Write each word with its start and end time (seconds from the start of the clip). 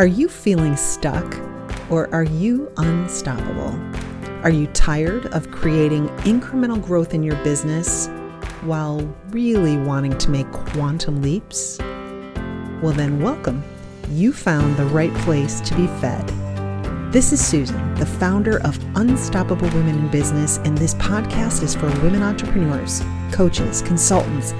Are 0.00 0.06
you 0.06 0.30
feeling 0.30 0.76
stuck 0.76 1.38
or 1.90 2.08
are 2.14 2.24
you 2.24 2.72
unstoppable? 2.78 3.78
Are 4.42 4.48
you 4.48 4.66
tired 4.68 5.26
of 5.26 5.50
creating 5.50 6.08
incremental 6.20 6.82
growth 6.82 7.12
in 7.12 7.22
your 7.22 7.36
business 7.44 8.06
while 8.62 9.02
really 9.28 9.76
wanting 9.76 10.16
to 10.16 10.30
make 10.30 10.50
quantum 10.52 11.20
leaps? 11.20 11.76
Well, 12.80 12.94
then, 12.94 13.20
welcome. 13.20 13.62
You 14.08 14.32
found 14.32 14.78
the 14.78 14.86
right 14.86 15.12
place 15.16 15.60
to 15.60 15.74
be 15.76 15.86
fed. 16.00 16.26
This 17.12 17.34
is 17.34 17.46
Susan, 17.46 17.94
the 17.96 18.06
founder 18.06 18.62
of 18.62 18.82
Unstoppable 18.96 19.68
Women 19.68 19.98
in 19.98 20.10
Business, 20.10 20.56
and 20.64 20.78
this 20.78 20.94
podcast 20.94 21.62
is 21.62 21.74
for 21.74 21.88
women 22.00 22.22
entrepreneurs, 22.22 23.02
coaches, 23.32 23.82
consultants, 23.82 24.54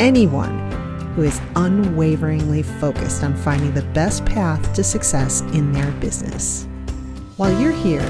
anyone 0.00 0.69
who 1.14 1.22
is 1.22 1.40
unwaveringly 1.56 2.62
focused 2.62 3.24
on 3.24 3.34
finding 3.36 3.72
the 3.74 3.82
best 3.82 4.24
path 4.24 4.72
to 4.74 4.84
success 4.84 5.40
in 5.52 5.72
their 5.72 5.90
business. 5.92 6.66
While 7.36 7.58
you're 7.60 7.72
here, 7.72 8.06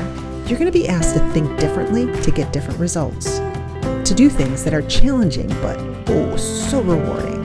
you're 0.47 0.59
going 0.59 0.71
to 0.71 0.79
be 0.79 0.89
asked 0.89 1.17
to 1.17 1.31
think 1.31 1.59
differently 1.59 2.07
to 2.23 2.31
get 2.31 2.53
different 2.53 2.81
results, 2.81 3.39
to 3.39 4.15
do 4.15 4.29
things 4.29 4.65
that 4.65 4.75
are 4.75 4.83
challenging 4.83 5.49
but 5.63 5.79
oh, 6.09 6.37
so 6.37 6.83
rewarding. 6.83 7.41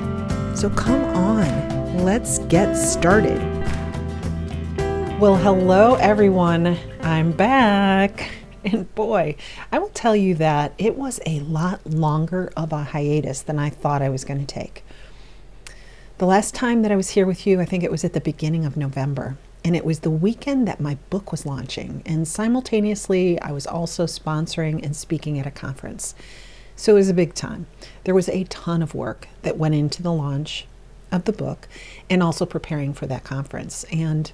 So 0.55 0.70
come 0.70 1.04
on, 1.16 2.04
let's 2.04 2.40
get 2.40 2.76
started. 2.76 3.40
Well, 5.20 5.38
hello 5.38 5.96
everyone. 5.96 6.77
I'm 7.02 7.32
back. 7.32 8.30
And 8.66 8.94
boy, 8.96 9.35
I 9.72 9.77
will 9.77 9.90
tell 9.90 10.16
you 10.16 10.34
that 10.35 10.74
it 10.80 10.98
was 10.98 11.20
a 11.26 11.40
lot 11.41 11.85
longer 11.85 12.52
of 12.58 12.74
a 12.74 12.84
hiatus 12.84 13.44
than 13.44 13.60
I 13.60 13.70
thought 13.70 14.02
I 14.02 14.10
was 14.10 14.26
going 14.26 14.40
to 14.40 14.46
take. 14.46 14.84
The 16.18 16.26
last 16.26 16.55
time 16.55 16.82
that 16.84 16.94
I 16.94 16.96
was 16.96 17.10
here 17.10 17.26
with 17.26 17.46
you, 17.46 17.60
I 17.60 17.66
think 17.66 17.84
it 17.84 17.92
was 17.92 18.05
at 18.05 18.14
the 18.14 18.22
beginning 18.22 18.64
of 18.64 18.78
November. 18.78 19.36
And 19.66 19.76
it 19.76 19.84
was 19.84 19.99
the 19.99 20.10
weekend 20.10 20.66
that 20.66 20.80
my 20.80 20.96
book 21.10 21.32
was 21.32 21.46
launching. 21.46 22.04
And 22.05 22.26
simultaneously, 22.26 23.38
I 23.41 23.52
was 23.52 23.68
also 23.68 24.05
sponsoring 24.05 24.82
and 24.82 24.96
speaking 24.96 25.38
at 25.40 25.48
a 25.48 25.52
conference. 25.52 26.16
So 26.77 26.94
it 26.94 26.99
was 26.99 27.10
a 27.10 27.13
big 27.13 27.34
time. 27.34 27.68
There 28.05 28.16
was 28.16 28.30
a 28.30 28.46
ton 28.46 28.82
of 28.82 28.96
work 28.96 29.27
that 29.41 29.57
went 29.57 29.76
into 29.76 30.02
the 30.02 30.13
launch 30.13 30.68
of 31.12 31.26
the 31.26 31.34
book 31.34 31.68
and 32.10 32.24
also 32.24 32.46
preparing 32.46 32.94
for 32.94 33.07
that 33.07 33.26
conference. 33.26 33.84
And 33.91 34.32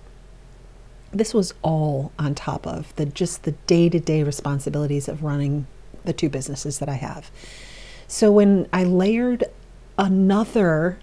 this 1.11 1.33
was 1.33 1.53
all 1.63 2.11
on 2.19 2.35
top 2.35 2.67
of 2.67 2.95
the 2.95 3.07
just 3.07 3.41
the 3.41 3.53
day-to-day 3.65 4.21
responsibilities 4.21 5.07
of 5.07 5.23
running 5.23 5.65
the 6.05 6.13
two 6.13 6.29
businesses 6.29 6.77
that 6.77 6.89
I 6.89 6.95
have. 6.95 7.31
So 8.07 8.31
when 8.31 8.67
I 8.71 8.83
layered 8.83 9.45
another 9.97 10.99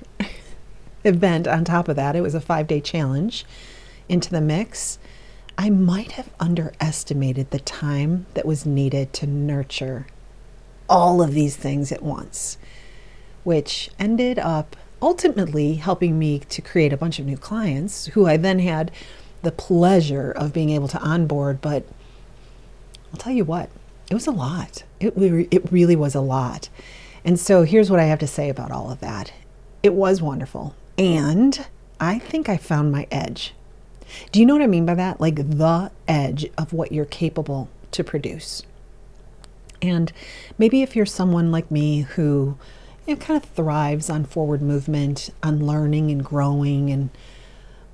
event 1.05 1.47
on 1.47 1.65
top 1.65 1.89
of 1.89 1.97
that, 1.97 2.17
it 2.17 2.21
was 2.21 2.35
a 2.35 2.41
five 2.41 2.67
day 2.67 2.81
challenge 2.81 3.45
into 4.09 4.31
the 4.31 4.41
mix, 4.41 4.99
I 5.57 5.71
might 5.71 6.13
have 6.13 6.31
underestimated 6.39 7.51
the 7.51 7.59
time 7.59 8.27
that 8.35 8.47
was 8.47 8.65
needed 8.65 9.13
to 9.15 9.27
nurture 9.27 10.07
all 10.89 11.21
of 11.21 11.35
these 11.35 11.57
things 11.57 11.93
at 11.93 12.03
once, 12.03 12.59
which 13.45 13.91
ended 13.99 14.39
up 14.39 14.77
ultimately 15.03 15.75
helping 15.75 16.19
me 16.19 16.39
to 16.39 16.63
create 16.63 16.93
a 16.93 16.97
bunch 16.97 17.19
of 17.19 17.27
new 17.27 17.37
clients 17.37 18.07
who 18.07 18.27
I 18.27 18.37
then 18.37 18.61
had 18.61 18.91
the 19.43 19.53
pleasure 19.53 20.31
of 20.31 20.53
being 20.53 20.71
able 20.71 20.89
to 20.89 20.99
onboard. 21.01 21.61
But 21.61 21.85
I'll 23.13 23.19
tell 23.19 23.33
you 23.33 23.45
what, 23.45 23.69
it 24.11 24.15
was 24.15 24.27
a 24.27 24.33
lot. 24.33 24.85
It, 25.01 25.15
it 25.17 25.71
really 25.71 25.97
was 25.97 26.15
a 26.15 26.21
lot. 26.21 26.69
And 27.25 27.39
so 27.39 27.63
here's 27.63 27.91
what 27.91 28.01
I 28.01 28.05
have 28.05 28.19
to 28.21 28.27
say 28.27 28.49
about 28.49 28.71
all 28.71 28.91
of 28.91 29.01
that 29.01 29.33
it 29.83 29.95
was 29.95 30.21
wonderful. 30.21 30.75
And 30.99 31.67
I 32.01 32.19
think 32.19 32.49
I 32.49 32.57
found 32.57 32.91
my 32.91 33.07
edge. 33.11 33.55
Do 34.33 34.41
you 34.41 34.47
know 34.47 34.55
what 34.55 34.63
I 34.63 34.67
mean 34.67 34.85
by 34.85 34.95
that? 34.95 35.21
Like 35.21 35.37
the 35.37 35.91
edge 36.09 36.47
of 36.59 36.73
what 36.73 36.93
you're 36.93 37.05
capable 37.05 37.69
to 37.93 38.03
produce. 38.03 38.65
And 39.81 40.13
maybe 40.59 40.83
if 40.83 40.97
you're 40.97 41.07
someone 41.07 41.53
like 41.53 41.71
me 41.71 42.01
who 42.01 42.59
you 43.07 43.15
know, 43.15 43.21
kind 43.21 43.43
of 43.43 43.49
thrives 43.51 44.11
on 44.11 44.25
forward 44.25 44.61
movement, 44.61 45.31
on 45.43 45.65
learning 45.65 46.11
and 46.11 46.25
growing, 46.25 46.91
and 46.91 47.11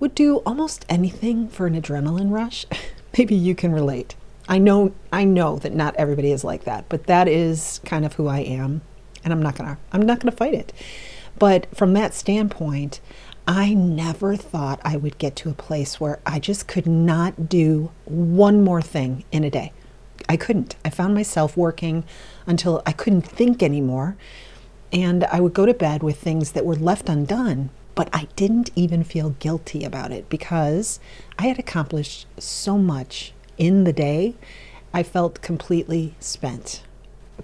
would 0.00 0.14
do 0.14 0.38
almost 0.38 0.84
anything 0.88 1.48
for 1.48 1.66
an 1.66 1.80
adrenaline 1.80 2.30
rush, 2.30 2.66
maybe 3.18 3.34
you 3.34 3.54
can 3.54 3.72
relate. 3.72 4.14
I 4.48 4.58
know 4.58 4.92
I 5.12 5.24
know 5.24 5.58
that 5.58 5.72
not 5.72 5.94
everybody 5.96 6.32
is 6.32 6.44
like 6.44 6.64
that, 6.64 6.88
but 6.88 7.04
that 7.04 7.28
is 7.28 7.80
kind 7.84 8.04
of 8.04 8.14
who 8.14 8.26
I 8.26 8.40
am, 8.40 8.82
and 9.22 9.32
I'm 9.32 9.42
not 9.42 9.56
gonna 9.56 9.78
I'm 9.92 10.02
not 10.02 10.20
gonna 10.20 10.32
fight 10.32 10.54
it. 10.54 10.72
But 11.38 11.66
from 11.74 11.92
that 11.94 12.14
standpoint, 12.14 13.00
I 13.46 13.74
never 13.74 14.36
thought 14.36 14.80
I 14.84 14.96
would 14.96 15.18
get 15.18 15.36
to 15.36 15.50
a 15.50 15.54
place 15.54 16.00
where 16.00 16.18
I 16.24 16.38
just 16.38 16.66
could 16.66 16.86
not 16.86 17.48
do 17.48 17.90
one 18.06 18.64
more 18.64 18.80
thing 18.80 19.24
in 19.32 19.44
a 19.44 19.50
day. 19.50 19.72
I 20.28 20.36
couldn't. 20.36 20.76
I 20.84 20.90
found 20.90 21.14
myself 21.14 21.56
working 21.56 22.04
until 22.46 22.82
I 22.86 22.92
couldn't 22.92 23.26
think 23.26 23.62
anymore. 23.62 24.16
And 24.92 25.24
I 25.24 25.40
would 25.40 25.54
go 25.54 25.66
to 25.66 25.74
bed 25.74 26.02
with 26.02 26.16
things 26.18 26.52
that 26.52 26.64
were 26.64 26.76
left 26.76 27.08
undone, 27.08 27.70
but 27.94 28.08
I 28.12 28.28
didn't 28.36 28.70
even 28.74 29.04
feel 29.04 29.30
guilty 29.30 29.84
about 29.84 30.12
it 30.12 30.28
because 30.28 31.00
I 31.38 31.48
had 31.48 31.58
accomplished 31.58 32.26
so 32.38 32.78
much 32.78 33.32
in 33.58 33.84
the 33.84 33.92
day. 33.92 34.36
I 34.92 35.02
felt 35.02 35.42
completely 35.42 36.14
spent, 36.20 36.82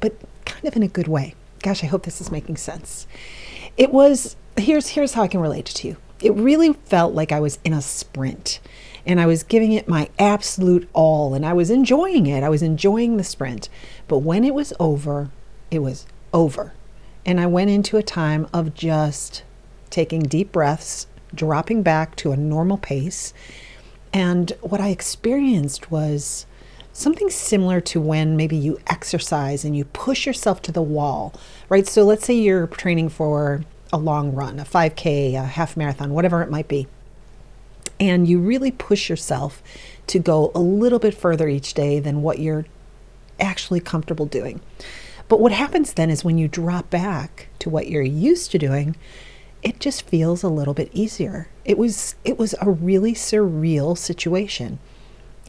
but 0.00 0.14
kind 0.44 0.64
of 0.64 0.76
in 0.76 0.82
a 0.82 0.88
good 0.88 1.08
way. 1.08 1.34
Gosh, 1.62 1.84
I 1.84 1.88
hope 1.88 2.04
this 2.04 2.20
is 2.20 2.30
making 2.30 2.56
sense. 2.56 3.06
It 3.76 3.92
was 3.92 4.36
here's 4.56 4.88
here's 4.88 5.14
how 5.14 5.22
I 5.22 5.28
can 5.28 5.40
relate 5.40 5.70
it 5.70 5.76
to 5.76 5.88
you. 5.88 5.96
It 6.22 6.34
really 6.34 6.72
felt 6.72 7.14
like 7.14 7.32
I 7.32 7.40
was 7.40 7.58
in 7.64 7.72
a 7.72 7.80
sprint 7.80 8.60
and 9.06 9.20
I 9.20 9.26
was 9.26 9.42
giving 9.42 9.72
it 9.72 9.88
my 9.88 10.10
absolute 10.18 10.88
all 10.92 11.34
and 11.34 11.46
I 11.46 11.52
was 11.52 11.70
enjoying 11.70 12.26
it. 12.26 12.42
I 12.42 12.48
was 12.48 12.62
enjoying 12.62 13.16
the 13.16 13.24
sprint. 13.24 13.68
But 14.06 14.18
when 14.18 14.44
it 14.44 14.54
was 14.54 14.72
over, 14.78 15.30
it 15.70 15.78
was 15.78 16.06
over. 16.32 16.74
And 17.24 17.40
I 17.40 17.46
went 17.46 17.70
into 17.70 17.96
a 17.96 18.02
time 18.02 18.48
of 18.52 18.74
just 18.74 19.42
taking 19.88 20.22
deep 20.22 20.52
breaths, 20.52 21.06
dropping 21.34 21.82
back 21.82 22.16
to 22.16 22.32
a 22.32 22.36
normal 22.36 22.78
pace. 22.78 23.32
And 24.12 24.52
what 24.60 24.80
I 24.80 24.88
experienced 24.88 25.90
was 25.90 26.46
something 26.92 27.30
similar 27.30 27.80
to 27.80 28.00
when 28.00 28.36
maybe 28.36 28.56
you 28.56 28.78
exercise 28.86 29.64
and 29.64 29.76
you 29.76 29.84
push 29.84 30.26
yourself 30.26 30.60
to 30.62 30.72
the 30.72 30.82
wall, 30.82 31.34
right? 31.68 31.86
So 31.86 32.04
let's 32.04 32.24
say 32.24 32.34
you're 32.34 32.66
training 32.66 33.08
for 33.10 33.62
a 33.92 33.98
long 33.98 34.32
run, 34.34 34.58
a 34.58 34.64
5K, 34.64 35.34
a 35.34 35.44
half 35.44 35.76
marathon, 35.76 36.12
whatever 36.12 36.42
it 36.42 36.50
might 36.50 36.68
be. 36.68 36.86
And 37.98 38.26
you 38.28 38.38
really 38.38 38.70
push 38.70 39.08
yourself 39.10 39.62
to 40.06 40.18
go 40.18 40.50
a 40.54 40.60
little 40.60 40.98
bit 40.98 41.14
further 41.14 41.48
each 41.48 41.74
day 41.74 42.00
than 42.00 42.22
what 42.22 42.38
you're 42.38 42.66
actually 43.38 43.80
comfortable 43.80 44.26
doing. 44.26 44.60
But 45.28 45.40
what 45.40 45.52
happens 45.52 45.92
then 45.92 46.10
is 46.10 46.24
when 46.24 46.38
you 46.38 46.48
drop 46.48 46.90
back 46.90 47.48
to 47.60 47.70
what 47.70 47.88
you're 47.88 48.02
used 48.02 48.50
to 48.50 48.58
doing, 48.58 48.96
it 49.62 49.78
just 49.78 50.08
feels 50.08 50.42
a 50.42 50.48
little 50.48 50.74
bit 50.74 50.90
easier. 50.92 51.48
It 51.64 51.78
was 51.78 52.16
it 52.24 52.38
was 52.38 52.54
a 52.60 52.70
really 52.70 53.12
surreal 53.12 53.96
situation. 53.96 54.78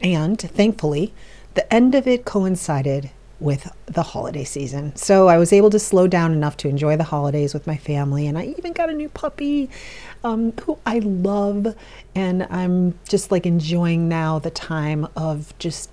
And 0.02 0.38
thankfully, 0.38 1.12
the 1.54 1.72
end 1.72 1.94
of 1.94 2.06
it 2.06 2.24
coincided 2.24 3.10
with 3.42 3.70
the 3.86 4.02
holiday 4.02 4.44
season. 4.44 4.94
So 4.94 5.28
I 5.28 5.36
was 5.36 5.52
able 5.52 5.70
to 5.70 5.78
slow 5.78 6.06
down 6.06 6.32
enough 6.32 6.56
to 6.58 6.68
enjoy 6.68 6.96
the 6.96 7.04
holidays 7.04 7.52
with 7.52 7.66
my 7.66 7.76
family. 7.76 8.26
And 8.26 8.38
I 8.38 8.54
even 8.56 8.72
got 8.72 8.88
a 8.88 8.92
new 8.92 9.08
puppy 9.08 9.68
um, 10.22 10.52
who 10.62 10.78
I 10.86 11.00
love. 11.00 11.74
And 12.14 12.44
I'm 12.50 12.98
just 13.08 13.32
like 13.32 13.44
enjoying 13.44 14.08
now 14.08 14.38
the 14.38 14.50
time 14.50 15.08
of 15.16 15.56
just 15.58 15.90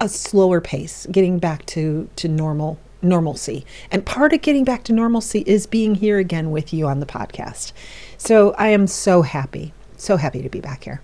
a 0.00 0.08
slower 0.08 0.60
pace, 0.60 1.06
getting 1.10 1.38
back 1.38 1.66
to, 1.66 2.08
to 2.16 2.28
normal 2.28 2.78
normalcy. 3.02 3.64
And 3.90 4.04
part 4.04 4.34
of 4.34 4.42
getting 4.42 4.62
back 4.62 4.84
to 4.84 4.92
normalcy 4.92 5.42
is 5.46 5.66
being 5.66 5.94
here 5.94 6.18
again 6.18 6.50
with 6.50 6.72
you 6.72 6.86
on 6.86 7.00
the 7.00 7.06
podcast. 7.06 7.72
So 8.18 8.52
I 8.58 8.68
am 8.68 8.86
so 8.86 9.22
happy, 9.22 9.72
so 9.96 10.18
happy 10.18 10.42
to 10.42 10.50
be 10.50 10.60
back 10.60 10.84
here. 10.84 11.00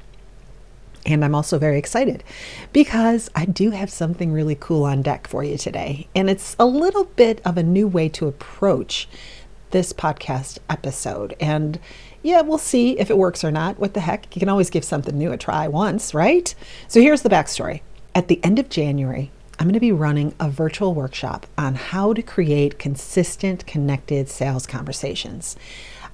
And 1.06 1.24
I'm 1.24 1.36
also 1.36 1.58
very 1.58 1.78
excited 1.78 2.24
because 2.72 3.30
I 3.34 3.44
do 3.44 3.70
have 3.70 3.90
something 3.90 4.32
really 4.32 4.56
cool 4.56 4.84
on 4.84 5.02
deck 5.02 5.28
for 5.28 5.44
you 5.44 5.56
today. 5.56 6.08
And 6.16 6.28
it's 6.28 6.56
a 6.58 6.66
little 6.66 7.04
bit 7.04 7.40
of 7.44 7.56
a 7.56 7.62
new 7.62 7.86
way 7.86 8.08
to 8.10 8.26
approach 8.26 9.08
this 9.70 9.92
podcast 9.92 10.58
episode. 10.68 11.36
And 11.38 11.78
yeah, 12.22 12.40
we'll 12.40 12.58
see 12.58 12.98
if 12.98 13.08
it 13.08 13.18
works 13.18 13.44
or 13.44 13.52
not. 13.52 13.78
What 13.78 13.94
the 13.94 14.00
heck? 14.00 14.34
You 14.34 14.40
can 14.40 14.48
always 14.48 14.68
give 14.68 14.84
something 14.84 15.16
new 15.16 15.30
a 15.30 15.36
try 15.36 15.68
once, 15.68 16.12
right? 16.12 16.52
So 16.88 17.00
here's 17.00 17.22
the 17.22 17.28
backstory. 17.28 17.82
At 18.12 18.26
the 18.26 18.42
end 18.42 18.58
of 18.58 18.68
January, 18.68 19.30
I'm 19.58 19.66
going 19.66 19.74
to 19.74 19.80
be 19.80 19.92
running 19.92 20.34
a 20.40 20.50
virtual 20.50 20.92
workshop 20.92 21.46
on 21.56 21.76
how 21.76 22.12
to 22.14 22.22
create 22.22 22.78
consistent, 22.78 23.66
connected 23.66 24.28
sales 24.28 24.66
conversations. 24.66 25.56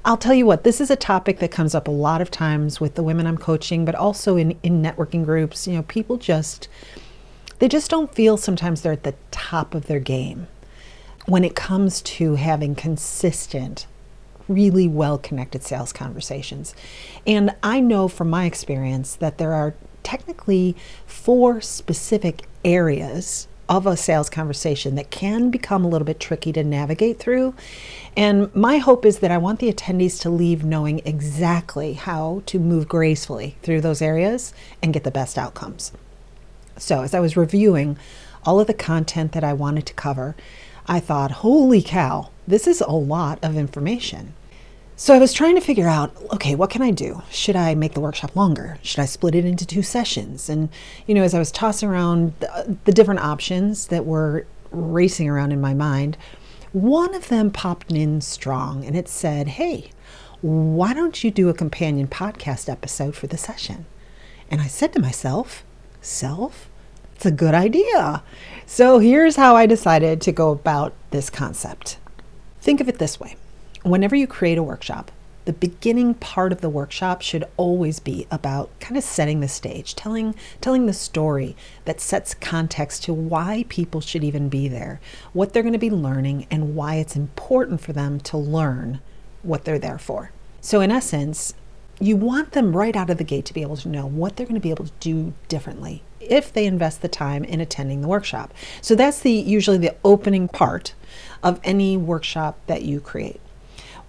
I'll 0.04 0.16
tell 0.16 0.34
you 0.34 0.46
what, 0.46 0.64
this 0.64 0.81
is 0.81 0.90
a 0.90 0.96
topic 0.96 1.38
that 1.38 1.52
comes 1.52 1.76
up 1.76 1.87
a 1.87 1.93
lot 1.93 2.20
of 2.20 2.31
times 2.31 2.81
with 2.81 2.96
the 2.96 3.04
women 3.04 3.25
I'm 3.25 3.38
coaching, 3.38 3.84
but 3.84 3.94
also 3.94 4.37
in, 4.37 4.58
in 4.62 4.82
networking 4.82 5.25
groups. 5.25 5.69
You 5.69 5.75
know, 5.75 5.82
people 5.84 6.16
just, 6.16 6.69
they 7.60 7.69
just 7.69 7.88
don't 7.88 8.12
feel 8.12 8.37
sometimes 8.37 8.81
they're 8.81 8.93
at 8.93 9.04
the 9.04 9.14
top 9.31 9.76
of 9.76 9.87
their 9.87 10.00
game 10.00 10.49
when 11.26 11.44
it 11.44 11.54
comes 11.54 12.02
to 12.02 12.34
having 12.34 12.75
consistent 12.75 13.87
really 14.49 14.88
well 14.88 15.19
connected 15.19 15.62
sales 15.62 15.93
conversations. 15.93 16.75
And 17.25 17.55
I 17.62 17.78
know 17.78 18.08
from 18.08 18.28
my 18.28 18.44
experience 18.44 19.14
that 19.16 19.38
there 19.38 19.52
are 19.52 19.75
technically 20.02 20.75
four 21.06 21.60
specific 21.60 22.43
areas 22.64 23.46
of 23.76 23.86
a 23.86 23.96
sales 23.96 24.28
conversation 24.28 24.96
that 24.96 25.10
can 25.10 25.50
become 25.50 25.82
a 25.82 25.88
little 25.88 26.04
bit 26.04 26.20
tricky 26.20 26.52
to 26.52 26.62
navigate 26.62 27.19
through. 27.19 27.54
And 28.14 28.54
my 28.54 28.76
hope 28.76 29.06
is 29.06 29.20
that 29.20 29.30
I 29.30 29.38
want 29.38 29.60
the 29.60 29.72
attendees 29.72 30.20
to 30.20 30.30
leave 30.30 30.62
knowing 30.62 31.00
exactly 31.06 31.94
how 31.94 32.42
to 32.46 32.58
move 32.58 32.86
gracefully 32.86 33.56
through 33.62 33.80
those 33.80 34.02
areas 34.02 34.52
and 34.82 34.92
get 34.92 35.04
the 35.04 35.10
best 35.10 35.38
outcomes. 35.38 35.90
So, 36.76 37.00
as 37.00 37.14
I 37.14 37.20
was 37.20 37.34
reviewing 37.34 37.96
all 38.44 38.60
of 38.60 38.66
the 38.66 38.74
content 38.74 39.32
that 39.32 39.44
I 39.44 39.54
wanted 39.54 39.86
to 39.86 39.94
cover, 39.94 40.36
I 40.86 41.00
thought, 41.00 41.30
holy 41.30 41.80
cow, 41.80 42.28
this 42.46 42.66
is 42.66 42.82
a 42.82 42.90
lot 42.90 43.38
of 43.42 43.56
information. 43.56 44.34
So 45.02 45.12
I 45.12 45.19
was 45.19 45.32
trying 45.32 45.56
to 45.56 45.60
figure 45.60 45.88
out, 45.88 46.14
okay, 46.32 46.54
what 46.54 46.70
can 46.70 46.81
I 46.81 46.93
do? 46.93 47.22
Should 47.28 47.56
I 47.56 47.75
make 47.75 47.94
the 47.94 48.00
workshop 48.00 48.37
longer? 48.37 48.78
Should 48.82 49.00
I 49.00 49.06
split 49.06 49.34
it 49.34 49.44
into 49.44 49.66
two 49.66 49.82
sessions? 49.82 50.49
And, 50.49 50.69
you 51.08 51.14
know, 51.16 51.25
as 51.25 51.34
I 51.34 51.40
was 51.40 51.50
tossing 51.50 51.88
around 51.88 52.34
the, 52.38 52.78
the 52.84 52.93
different 52.93 53.19
options 53.19 53.88
that 53.88 54.06
were 54.06 54.46
racing 54.70 55.28
around 55.28 55.50
in 55.50 55.60
my 55.60 55.75
mind, 55.75 56.16
one 56.70 57.16
of 57.16 57.26
them 57.26 57.50
popped 57.50 57.90
in 57.90 58.20
strong 58.20 58.84
and 58.84 58.96
it 58.96 59.08
said, 59.08 59.49
hey, 59.49 59.90
why 60.40 60.94
don't 60.94 61.25
you 61.25 61.32
do 61.32 61.48
a 61.48 61.52
companion 61.52 62.06
podcast 62.06 62.69
episode 62.69 63.16
for 63.16 63.26
the 63.26 63.37
session? 63.37 63.87
And 64.52 64.60
I 64.60 64.69
said 64.69 64.93
to 64.93 65.00
myself, 65.00 65.64
self, 66.00 66.70
it's 67.16 67.26
a 67.26 67.32
good 67.32 67.55
idea. 67.55 68.22
So 68.66 69.00
here's 69.00 69.34
how 69.34 69.56
I 69.56 69.66
decided 69.66 70.20
to 70.20 70.31
go 70.31 70.52
about 70.52 70.94
this 71.10 71.28
concept. 71.28 71.98
Think 72.60 72.81
of 72.81 72.88
it 72.88 72.98
this 72.98 73.19
way 73.19 73.34
whenever 73.82 74.17
you 74.17 74.26
create 74.26 74.58
a 74.58 74.62
workshop, 74.62 75.11
the 75.44 75.52
beginning 75.52 76.14
part 76.14 76.52
of 76.52 76.61
the 76.61 76.69
workshop 76.69 77.20
should 77.20 77.44
always 77.56 77.99
be 77.99 78.26
about 78.31 78.70
kind 78.79 78.96
of 78.96 79.02
setting 79.02 79.40
the 79.40 79.49
stage, 79.49 79.96
telling 79.96 80.37
telling 80.61 80.87
the 80.87 80.93
story 80.93 81.56
that 81.84 82.00
sets 82.00 82.34
context 82.34 83.02
to 83.05 83.12
why 83.12 83.64
people 83.69 84.00
should 84.00 84.23
even 84.23 84.49
be 84.49 84.69
there, 84.69 85.00
what 85.32 85.52
they're 85.52 85.64
going 85.64 85.73
to 85.73 85.79
be 85.79 85.90
learning 85.90 86.46
and 86.50 86.76
why 86.76 86.94
it's 86.96 87.17
important 87.17 87.81
for 87.81 87.93
them 87.93 88.20
to 88.20 88.37
learn 88.37 89.00
what 89.43 89.64
they're 89.64 89.81
there 89.81 89.99
for. 89.99 90.31
So 90.61 90.81
in 90.81 90.93
essence, 90.93 91.55
you 91.99 92.17
want 92.17 92.52
them 92.52 92.76
right 92.76 92.94
out 92.94 93.11
of 93.11 93.19
the 93.19 93.25
gate 93.25 93.44
to 93.46 93.55
be 93.55 93.62
able 93.62 93.76
to 93.79 93.88
know 93.88 94.06
what 94.06 94.37
they're 94.37 94.46
going 94.46 94.55
to 94.55 94.61
be 94.61 94.70
able 94.70 94.87
to 94.87 94.93
do 95.00 95.32
differently 95.49 96.02
if 96.20 96.52
they 96.52 96.67
invest 96.67 97.02
the 97.02 97.08
time 97.08 97.43
in 97.43 97.61
attending 97.61 98.00
the 98.00 98.08
workshop. 98.08 98.55
So 98.81 98.94
that's 98.94 99.20
the 99.20 99.32
usually 99.32 99.79
the 99.79 99.96
opening 100.05 100.46
part 100.46 100.94
of 101.43 101.61
any 101.64 101.96
workshop 101.96 102.58
that 102.69 102.82
you 102.82 103.00
create. 103.00 103.40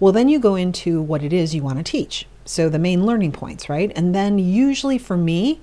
Well, 0.00 0.12
then 0.12 0.28
you 0.28 0.38
go 0.38 0.54
into 0.54 1.00
what 1.00 1.22
it 1.22 1.32
is 1.32 1.54
you 1.54 1.62
want 1.62 1.78
to 1.78 1.84
teach. 1.84 2.26
So 2.44 2.68
the 2.68 2.78
main 2.78 3.06
learning 3.06 3.32
points, 3.32 3.68
right? 3.68 3.92
And 3.96 4.14
then 4.14 4.38
usually 4.38 4.98
for 4.98 5.16
me, 5.16 5.60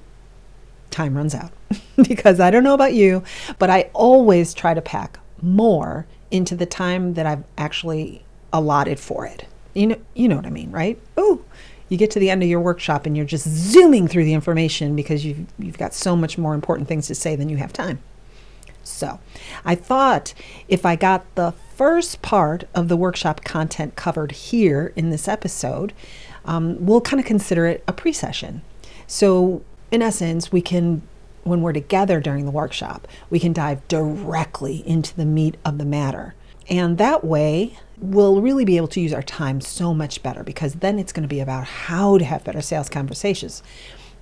time 0.89 1.15
runs 1.15 1.35
out 1.35 1.51
because 2.07 2.39
I 2.39 2.51
don't 2.51 2.63
know 2.63 2.73
about 2.73 2.93
you, 2.93 3.23
but 3.59 3.69
I 3.69 3.89
always 3.93 4.53
try 4.53 4.73
to 4.73 4.81
pack 4.81 5.19
more 5.41 6.05
into 6.29 6.55
the 6.55 6.65
time 6.65 7.13
that 7.15 7.25
I've 7.25 7.43
actually 7.57 8.23
allotted 8.53 8.99
for 8.99 9.25
it. 9.25 9.47
You 9.73 9.87
know, 9.87 10.01
you 10.13 10.27
know 10.27 10.35
what 10.35 10.45
I 10.45 10.49
mean, 10.49 10.71
right? 10.71 10.99
Oh, 11.17 11.43
you 11.89 11.97
get 11.97 12.11
to 12.11 12.19
the 12.19 12.29
end 12.29 12.41
of 12.41 12.49
your 12.49 12.59
workshop 12.59 13.05
and 13.05 13.15
you're 13.15 13.25
just 13.25 13.47
zooming 13.47 14.07
through 14.07 14.23
the 14.23 14.33
information 14.33 14.95
because 14.95 15.25
you've, 15.25 15.45
you've 15.59 15.77
got 15.77 15.93
so 15.93 16.15
much 16.15 16.37
more 16.37 16.53
important 16.53 16.87
things 16.87 17.07
to 17.07 17.15
say 17.15 17.35
than 17.35 17.49
you 17.49 17.57
have 17.57 17.73
time. 17.73 17.99
So 18.83 19.19
I 19.63 19.75
thought 19.75 20.33
if 20.67 20.85
I 20.85 20.95
got 20.95 21.35
the 21.35 21.53
first 21.75 22.21
part 22.21 22.65
of 22.75 22.87
the 22.87 22.97
workshop 22.97 23.43
content 23.43 23.95
covered 23.95 24.31
here 24.31 24.93
in 24.95 25.09
this 25.09 25.27
episode, 25.27 25.93
um, 26.45 26.83
we'll 26.85 27.01
kind 27.01 27.19
of 27.19 27.25
consider 27.25 27.65
it 27.65 27.83
a 27.87 27.93
pre 27.93 28.13
session. 28.13 28.61
So, 29.07 29.63
in 29.91 30.01
essence, 30.01 30.51
we 30.51 30.61
can, 30.61 31.01
when 31.43 31.61
we're 31.61 31.73
together 31.73 32.19
during 32.19 32.45
the 32.45 32.51
workshop, 32.51 33.07
we 33.29 33.39
can 33.39 33.51
dive 33.51 33.85
directly 33.87 34.87
into 34.87 35.15
the 35.15 35.25
meat 35.25 35.57
of 35.65 35.77
the 35.77 35.85
matter. 35.85 36.33
And 36.69 36.97
that 36.97 37.23
way, 37.23 37.77
we'll 37.97 38.41
really 38.41 38.63
be 38.63 38.77
able 38.77 38.87
to 38.89 39.01
use 39.01 39.13
our 39.13 39.23
time 39.23 39.59
so 39.59 39.93
much 39.93 40.23
better 40.23 40.43
because 40.43 40.75
then 40.75 40.97
it's 40.97 41.11
going 41.11 41.23
to 41.23 41.27
be 41.27 41.39
about 41.39 41.65
how 41.65 42.17
to 42.17 42.25
have 42.25 42.43
better 42.43 42.61
sales 42.61 42.89
conversations. 42.89 43.61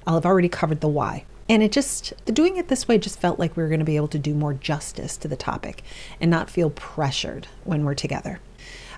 I'll 0.07 0.15
have 0.15 0.25
already 0.25 0.50
covered 0.50 0.81
the 0.81 0.88
why. 0.88 1.25
And 1.50 1.63
it 1.63 1.72
just, 1.72 2.13
doing 2.25 2.57
it 2.57 2.68
this 2.68 2.88
way 2.88 3.00
just 3.00 3.19
felt 3.19 3.40
like 3.40 3.57
we 3.57 3.63
were 3.63 3.69
going 3.69 3.80
to 3.80 3.86
be 3.86 3.96
able 3.96 4.07
to 4.10 4.19
do 4.19 4.36
more 4.36 4.54
justice 4.54 5.18
to 5.18 5.28
the 5.28 5.36
topic 5.36 5.81
and 6.22 6.30
not 6.30 6.50
feel 6.50 6.69
pressured 6.69 7.48
when 7.63 7.84
we're 7.84 7.96
together. 7.96 8.40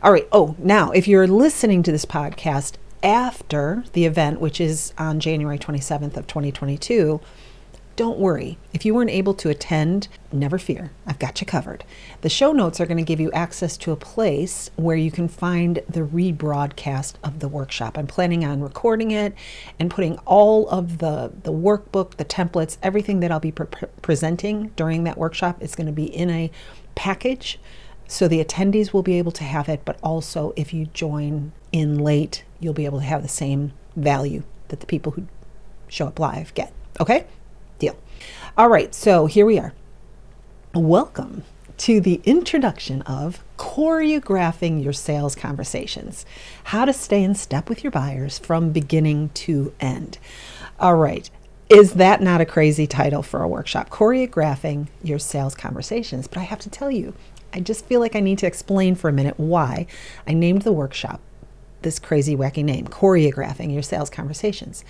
All 0.03 0.11
right. 0.11 0.27
Oh, 0.33 0.55
now, 0.59 0.91
if 0.91 1.07
you're 1.07 1.27
listening 1.27 1.81
to 1.83 1.91
this 1.91 2.05
podcast 2.05 2.73
after 3.01 3.85
the 3.93 4.05
event, 4.05 4.41
which 4.41 4.59
is 4.59 4.93
on 4.97 5.19
January 5.19 5.57
27th 5.57 6.17
of 6.17 6.27
2022, 6.27 7.21
don't 8.01 8.17
worry. 8.17 8.57
If 8.73 8.83
you 8.83 8.95
weren't 8.95 9.11
able 9.11 9.35
to 9.35 9.49
attend, 9.49 10.07
never 10.31 10.57
fear. 10.57 10.89
I've 11.05 11.19
got 11.19 11.39
you 11.39 11.45
covered. 11.45 11.83
The 12.21 12.29
show 12.29 12.51
notes 12.51 12.81
are 12.81 12.87
going 12.87 12.97
to 12.97 13.03
give 13.03 13.19
you 13.19 13.31
access 13.31 13.77
to 13.77 13.91
a 13.91 13.95
place 13.95 14.71
where 14.75 14.95
you 14.95 15.11
can 15.11 15.27
find 15.27 15.83
the 15.87 15.99
rebroadcast 15.99 17.13
of 17.23 17.41
the 17.41 17.47
workshop. 17.47 17.99
I'm 17.99 18.07
planning 18.07 18.43
on 18.43 18.59
recording 18.59 19.11
it 19.11 19.35
and 19.77 19.91
putting 19.91 20.17
all 20.25 20.67
of 20.69 20.97
the, 20.97 21.31
the 21.43 21.53
workbook, 21.53 22.15
the 22.15 22.25
templates, 22.25 22.79
everything 22.81 23.19
that 23.19 23.31
I'll 23.31 23.39
be 23.39 23.51
pre- 23.51 23.67
presenting 24.01 24.69
during 24.69 25.03
that 25.03 25.15
workshop 25.15 25.61
is 25.61 25.75
going 25.75 25.85
to 25.85 25.93
be 25.93 26.05
in 26.05 26.31
a 26.31 26.49
package. 26.95 27.59
So 28.07 28.27
the 28.27 28.43
attendees 28.43 28.93
will 28.93 29.03
be 29.03 29.19
able 29.19 29.31
to 29.33 29.43
have 29.43 29.69
it, 29.69 29.81
but 29.85 29.99
also 30.01 30.53
if 30.55 30.73
you 30.73 30.87
join 30.87 31.51
in 31.71 31.99
late, 31.99 32.45
you'll 32.59 32.73
be 32.73 32.85
able 32.85 32.97
to 32.97 33.05
have 33.05 33.21
the 33.21 33.27
same 33.27 33.73
value 33.95 34.41
that 34.69 34.79
the 34.79 34.87
people 34.87 35.11
who 35.11 35.27
show 35.87 36.07
up 36.07 36.17
live 36.17 36.51
get. 36.55 36.73
Okay? 36.99 37.27
All 38.57 38.69
right, 38.69 38.93
so 38.93 39.25
here 39.25 39.45
we 39.45 39.57
are. 39.57 39.73
Welcome 40.73 41.43
to 41.77 41.99
the 41.99 42.21
introduction 42.25 43.01
of 43.01 43.43
choreographing 43.57 44.83
your 44.83 44.93
sales 44.93 45.35
conversations. 45.35 46.25
How 46.65 46.85
to 46.85 46.93
stay 46.93 47.23
in 47.23 47.33
step 47.33 47.69
with 47.69 47.83
your 47.83 47.91
buyers 47.91 48.37
from 48.37 48.71
beginning 48.71 49.29
to 49.29 49.73
end. 49.79 50.19
All 50.79 50.95
right. 50.95 51.29
Is 51.69 51.93
that 51.93 52.21
not 52.21 52.41
a 52.41 52.45
crazy 52.45 52.85
title 52.85 53.23
for 53.23 53.41
a 53.41 53.47
workshop? 53.47 53.89
Choreographing 53.89 54.87
your 55.01 55.19
sales 55.19 55.55
conversations. 55.55 56.27
But 56.27 56.39
I 56.39 56.43
have 56.43 56.59
to 56.59 56.69
tell 56.69 56.91
you, 56.91 57.13
I 57.53 57.61
just 57.61 57.85
feel 57.85 57.99
like 57.99 58.15
I 58.15 58.19
need 58.19 58.37
to 58.39 58.47
explain 58.47 58.95
for 58.95 59.09
a 59.09 59.13
minute 59.13 59.39
why 59.39 59.87
I 60.27 60.33
named 60.33 60.61
the 60.61 60.73
workshop 60.73 61.19
this 61.81 61.97
crazy, 61.97 62.35
wacky 62.35 62.63
name, 62.63 62.87
choreographing 62.87 63.73
your 63.73 63.81
sales 63.81 64.09
conversations. 64.09 64.83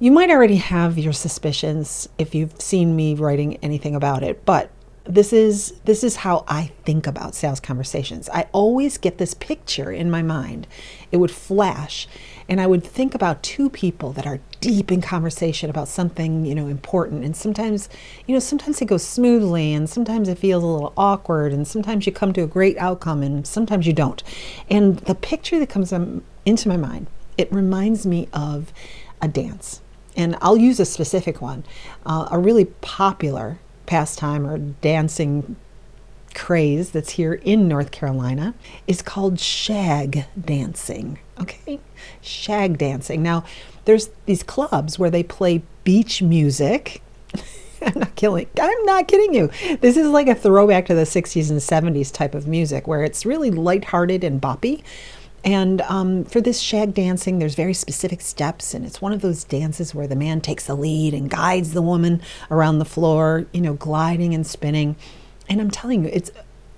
You 0.00 0.12
might 0.12 0.30
already 0.30 0.58
have 0.58 0.96
your 0.96 1.12
suspicions 1.12 2.08
if 2.18 2.32
you've 2.32 2.60
seen 2.60 2.94
me 2.94 3.16
writing 3.16 3.56
anything 3.56 3.96
about 3.96 4.22
it, 4.22 4.44
but 4.44 4.70
this 5.02 5.32
is 5.32 5.72
this 5.86 6.04
is 6.04 6.16
how 6.16 6.44
I 6.46 6.70
think 6.84 7.08
about 7.08 7.34
sales 7.34 7.58
conversations. 7.58 8.28
I 8.32 8.46
always 8.52 8.96
get 8.96 9.18
this 9.18 9.34
picture 9.34 9.90
in 9.90 10.08
my 10.08 10.22
mind. 10.22 10.68
It 11.10 11.16
would 11.16 11.32
flash 11.32 12.06
and 12.48 12.60
I 12.60 12.68
would 12.68 12.84
think 12.84 13.12
about 13.12 13.42
two 13.42 13.68
people 13.68 14.12
that 14.12 14.24
are 14.24 14.38
deep 14.60 14.92
in 14.92 15.00
conversation 15.02 15.68
about 15.68 15.88
something, 15.88 16.46
you 16.46 16.54
know, 16.54 16.68
important. 16.68 17.24
And 17.24 17.34
sometimes, 17.34 17.88
you 18.28 18.34
know, 18.34 18.38
sometimes 18.38 18.80
it 18.80 18.86
goes 18.86 19.02
smoothly 19.02 19.74
and 19.74 19.90
sometimes 19.90 20.28
it 20.28 20.38
feels 20.38 20.62
a 20.62 20.66
little 20.68 20.92
awkward 20.96 21.52
and 21.52 21.66
sometimes 21.66 22.06
you 22.06 22.12
come 22.12 22.32
to 22.34 22.42
a 22.42 22.46
great 22.46 22.78
outcome 22.78 23.24
and 23.24 23.44
sometimes 23.44 23.84
you 23.84 23.92
don't. 23.92 24.22
And 24.70 24.98
the 24.98 25.16
picture 25.16 25.58
that 25.58 25.70
comes 25.70 25.92
um, 25.92 26.22
into 26.46 26.68
my 26.68 26.76
mind, 26.76 27.08
it 27.36 27.52
reminds 27.52 28.06
me 28.06 28.28
of 28.32 28.72
a 29.20 29.26
dance 29.26 29.80
and 30.18 30.36
I'll 30.42 30.56
use 30.56 30.80
a 30.80 30.84
specific 30.84 31.40
one, 31.40 31.64
uh, 32.04 32.28
a 32.30 32.38
really 32.38 32.66
popular 32.66 33.58
pastime 33.86 34.46
or 34.46 34.58
dancing 34.58 35.56
craze 36.34 36.90
that's 36.90 37.10
here 37.10 37.34
in 37.34 37.68
North 37.68 37.92
Carolina 37.92 38.54
is 38.86 39.00
called 39.00 39.40
shag 39.40 40.26
dancing. 40.38 41.20
Okay, 41.40 41.78
shag 42.20 42.78
dancing. 42.78 43.22
Now, 43.22 43.44
there's 43.84 44.10
these 44.26 44.42
clubs 44.42 44.98
where 44.98 45.08
they 45.08 45.22
play 45.22 45.62
beach 45.84 46.20
music. 46.20 47.00
I'm 47.82 48.00
not 48.00 48.16
kidding. 48.16 48.48
I'm 48.60 48.84
not 48.84 49.06
kidding 49.06 49.34
you. 49.34 49.76
This 49.76 49.96
is 49.96 50.08
like 50.08 50.26
a 50.26 50.34
throwback 50.34 50.86
to 50.86 50.94
the 50.94 51.02
60s 51.02 51.48
and 51.48 51.60
70s 51.60 52.12
type 52.12 52.34
of 52.34 52.48
music 52.48 52.88
where 52.88 53.04
it's 53.04 53.24
really 53.24 53.52
lighthearted 53.52 54.24
and 54.24 54.42
boppy, 54.42 54.82
and 55.48 55.80
um, 55.80 56.24
for 56.24 56.42
this 56.42 56.60
shag 56.60 56.92
dancing, 56.92 57.38
there's 57.38 57.54
very 57.54 57.72
specific 57.72 58.20
steps, 58.20 58.74
and 58.74 58.84
it's 58.84 59.00
one 59.00 59.14
of 59.14 59.22
those 59.22 59.44
dances 59.44 59.94
where 59.94 60.06
the 60.06 60.14
man 60.14 60.42
takes 60.42 60.66
the 60.66 60.74
lead 60.74 61.14
and 61.14 61.30
guides 61.30 61.72
the 61.72 61.80
woman 61.80 62.20
around 62.50 62.80
the 62.80 62.84
floor, 62.84 63.46
you 63.54 63.62
know, 63.62 63.72
gliding 63.72 64.34
and 64.34 64.46
spinning. 64.46 64.94
And 65.48 65.58
I'm 65.58 65.70
telling 65.70 66.04
you, 66.04 66.10
it's 66.12 66.30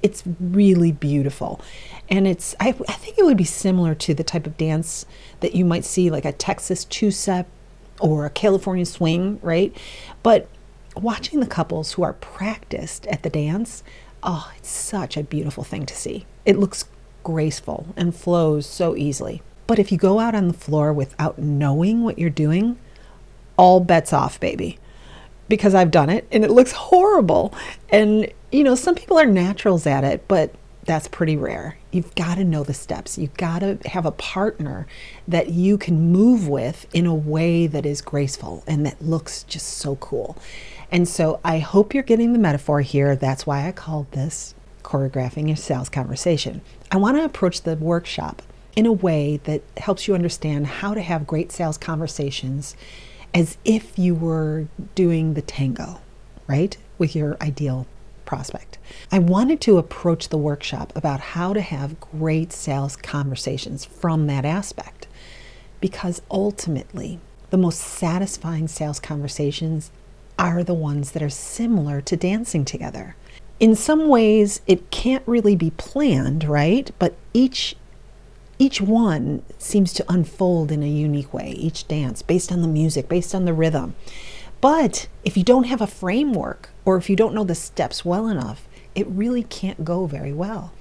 it's 0.05 0.23
really 0.39 0.93
beautiful, 0.93 1.61
and 2.09 2.29
it's 2.29 2.55
I, 2.61 2.69
I 2.69 2.93
think 2.93 3.19
it 3.19 3.25
would 3.25 3.37
be 3.37 3.43
similar 3.43 3.93
to 3.97 4.15
the 4.15 4.23
type 4.23 4.47
of 4.47 4.57
dance 4.57 5.05
that 5.41 5.57
you 5.57 5.65
might 5.65 5.85
see 5.85 6.09
like 6.09 6.25
a 6.25 6.31
Texas 6.31 6.85
two-step 6.85 7.49
or 7.99 8.25
a 8.25 8.31
California 8.31 8.87
swing, 8.87 9.41
right? 9.43 9.77
But 10.23 10.47
watching 10.95 11.41
the 11.41 11.47
couples 11.47 11.95
who 11.95 12.05
are 12.05 12.12
practiced 12.12 13.05
at 13.09 13.25
the 13.25 13.31
dance, 13.31 13.83
oh, 14.23 14.53
it's 14.57 14.71
such 14.71 15.17
a 15.17 15.25
beautiful 15.25 15.65
thing 15.65 15.87
to 15.87 15.97
see. 15.97 16.25
It 16.47 16.57
looks 16.57 16.85
graceful 17.23 17.87
and 17.97 18.15
flows 18.15 18.67
so 18.67 18.97
easily. 18.97 19.43
But 19.67 19.79
if 19.79 19.93
you 19.93 19.99
go 19.99 20.19
out 20.19 20.35
on 20.35 20.49
the 20.49 20.55
floor 20.55 20.93
without 20.93 21.39
knowing 21.39 22.03
what 22.03 22.19
you're 22.19 22.31
doing, 22.31 22.79
all 23.57 23.81
bets 23.81 24.12
off, 24.12 24.41
baby. 24.41 24.79
Because 25.49 25.75
I've 25.75 25.91
done 25.91 26.11
it 26.11 26.27
and 26.33 26.45
it 26.45 26.50
looks 26.50 26.73
horrible. 26.73 27.55
And, 27.89 28.33
you 28.50 28.65
know, 28.65 28.75
some 28.75 28.95
people 28.95 29.19
are 29.19 29.27
naturals 29.27 29.87
at 29.87 30.05
it, 30.05 30.27
but 30.27 30.55
that's 30.85 31.09
pretty 31.09 31.37
rare. 31.37 31.77
You've 31.93 32.15
got 32.15 32.37
to 32.37 32.45
know 32.45 32.65
the 32.65 32.75
steps. 32.75 33.19
You've 33.19 33.37
got 33.37 33.61
to 33.61 33.79
have 33.87 34.07
a 34.07 34.12
partner 34.12 34.87
that 35.29 35.50
you 35.50 35.79
can 35.79 36.11
move 36.11 36.49
with 36.49 36.87
in 36.93 37.07
a 37.07 37.15
way 37.15 37.67
that 37.67 37.85
is 37.87 38.00
graceful 38.00 38.65
and 38.67 38.85
that 38.87 39.00
looks 39.03 39.45
just 39.45 39.79
so 39.79 39.97
cool. 39.97 40.37
And 40.91 41.09
so 41.09 41.39
I 41.45 41.59
hope 41.59 41.95
you're 41.95 42.03
getting 42.03 42.33
the 42.33 42.39
metaphor 42.39 42.81
here. 42.81 43.15
That's 43.15 43.47
why 43.47 43.69
I 43.69 43.73
called 43.73 44.11
this 44.12 44.55
choreographing 44.83 45.51
a 45.53 45.57
sales 45.57 45.89
conversation. 45.89 46.61
I 46.91 46.97
want 46.97 47.17
to 47.17 47.25
approach 47.25 47.63
the 47.63 47.77
workshop 47.77 48.43
in 48.77 48.87
a 48.87 48.93
way 48.93 49.39
that 49.45 49.63
helps 49.77 50.07
you 50.07 50.15
understand 50.15 50.67
how 50.67 50.95
to 50.95 51.01
have 51.01 51.27
great 51.27 51.53
sales 51.53 51.79
conversations 51.79 52.77
as 53.35 53.57
if 53.65 53.99
you 53.99 54.15
were 54.15 54.67
doing 54.95 55.35
the 55.35 55.43
tango, 55.43 56.01
right? 56.47 56.77
With 56.99 57.15
your 57.15 57.37
ideal 57.41 57.87
prospect. 58.25 58.79
I 59.11 59.19
wanted 59.19 59.61
to 59.63 59.79
approach 59.79 60.29
the 60.29 60.39
workshop 60.39 60.93
about 60.95 61.21
how 61.21 61.53
to 61.53 61.61
have 61.61 62.01
great 62.01 62.53
sales 62.53 62.97
conversations 62.97 63.85
from 63.85 64.27
that 64.29 64.45
aspect 64.45 65.09
because 65.81 66.23
ultimately, 66.31 67.19
the 67.51 67.57
most 67.57 67.81
satisfying 67.81 68.69
sales 68.69 69.01
conversations 69.01 69.91
are 70.39 70.63
the 70.63 70.75
ones 70.75 71.13
that 71.13 71.23
are 71.23 71.29
similar 71.31 72.01
to 72.01 72.17
dancing 72.17 72.65
together. 72.65 73.17
In 73.61 73.75
some 73.76 74.09
ways, 74.09 74.62
it 74.67 74.90
can't 74.90 75.23
really 75.26 75.55
be 75.55 75.71
planned, 75.71 76.45
right? 76.45 76.90
But 76.99 77.14
each 77.35 77.76
each 78.59 78.81
one 78.81 79.43
seems 79.59 79.93
to 79.95 80.05
unfold 80.07 80.71
in 80.71 80.83
a 80.83 80.88
unique 80.88 81.33
way, 81.33 81.50
each 81.52 81.88
dance 81.88 82.21
based 82.21 82.52
on 82.52 82.61
the 82.61 82.69
music, 82.69 83.09
based 83.09 83.35
on 83.35 83.47
the 83.47 83.55
rhythm. 83.55 83.95
But 84.61 85.09
if 85.25 85.37
you 85.37 85.43
don't 85.43 85.64
have 85.64 85.81
a 85.81 85.87
framework 85.87 86.69
or 86.85 86.99
if 86.99 87.09
you 87.09 87.17
don't 87.17 87.35
know 87.35 87.45
the 87.45 87.55
steps 87.55 88.05
well 88.05 88.29
enough, 88.29 88.69
it 88.95 89.07
really 89.07 89.43
can't 89.43 89.83
go 89.83 90.05
very 90.05 90.33
well. 90.33 90.73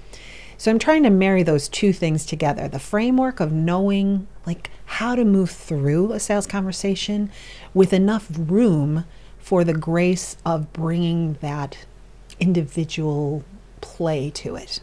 So 0.58 0.70
I'm 0.70 0.78
trying 0.78 1.04
to 1.04 1.10
marry 1.10 1.42
those 1.42 1.68
two 1.68 1.94
things 1.94 2.26
together 2.26 2.68
the 2.68 2.78
framework 2.78 3.40
of 3.40 3.50
knowing 3.50 4.26
like 4.46 4.70
how 4.84 5.14
to 5.14 5.24
move 5.24 5.50
through 5.50 6.12
a 6.12 6.20
sales 6.20 6.46
conversation 6.46 7.30
with 7.72 7.94
enough 7.94 8.26
room 8.30 9.04
for 9.38 9.64
the 9.64 9.72
grace 9.72 10.36
of 10.44 10.72
bringing 10.74 11.38
that 11.40 11.78
individual 12.40 13.44
play 13.80 14.30
to 14.30 14.56
it. 14.56 14.80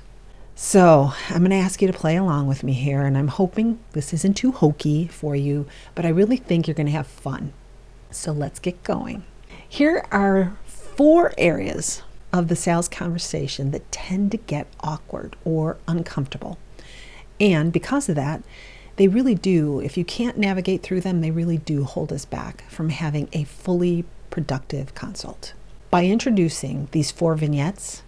So 0.55 1.13
I'm 1.29 1.39
going 1.39 1.51
to 1.51 1.57
ask 1.57 1.81
you 1.81 1.87
to 1.87 1.97
play 1.97 2.15
along 2.15 2.47
with 2.47 2.63
me 2.63 2.73
here, 2.73 3.03
and 3.03 3.17
I'm 3.17 3.27
hoping 3.27 3.79
this 3.91 4.13
isn't 4.13 4.35
too 4.35 4.51
hokey 4.51 5.05
for 5.07 5.35
you, 5.35 5.67
but 5.93 6.05
I 6.05 6.09
really 6.09 6.37
think 6.37 6.67
you're 6.67 6.73
going 6.73 6.87
to 6.87 6.93
have 6.93 7.05
fun. 7.05 7.53
So 8.09 8.31
let's 8.31 8.59
get 8.59 8.83
going. 8.83 9.23
Here 9.69 10.05
are 10.11 10.57
four 10.65 11.33
areas 11.37 12.01
of 12.33 12.47
the 12.47 12.55
sales 12.55 12.87
conversation 12.87 13.71
that 13.71 13.91
tend 13.91 14.31
to 14.31 14.37
get 14.37 14.67
awkward 14.79 15.35
or 15.45 15.77
uncomfortable. 15.87 16.57
And 17.39 17.71
because 17.71 18.09
of 18.09 18.15
that, 18.15 18.41
they 18.95 19.07
really 19.07 19.35
do, 19.35 19.79
if 19.79 19.95
you 19.95 20.03
can't 20.03 20.39
navigate 20.39 20.81
through 20.81 21.01
them, 21.01 21.21
they 21.21 21.29
really 21.29 21.59
do 21.59 21.83
hold 21.83 22.11
us 22.11 22.25
back 22.25 22.63
from 22.67 22.89
having 22.89 23.29
a 23.31 23.43
fully 23.43 24.05
productive 24.31 24.95
consult. 24.95 25.53
By 25.89 26.05
introducing 26.05 26.89
these 26.91 27.11
four 27.11 27.35
vignettes, 27.35 28.03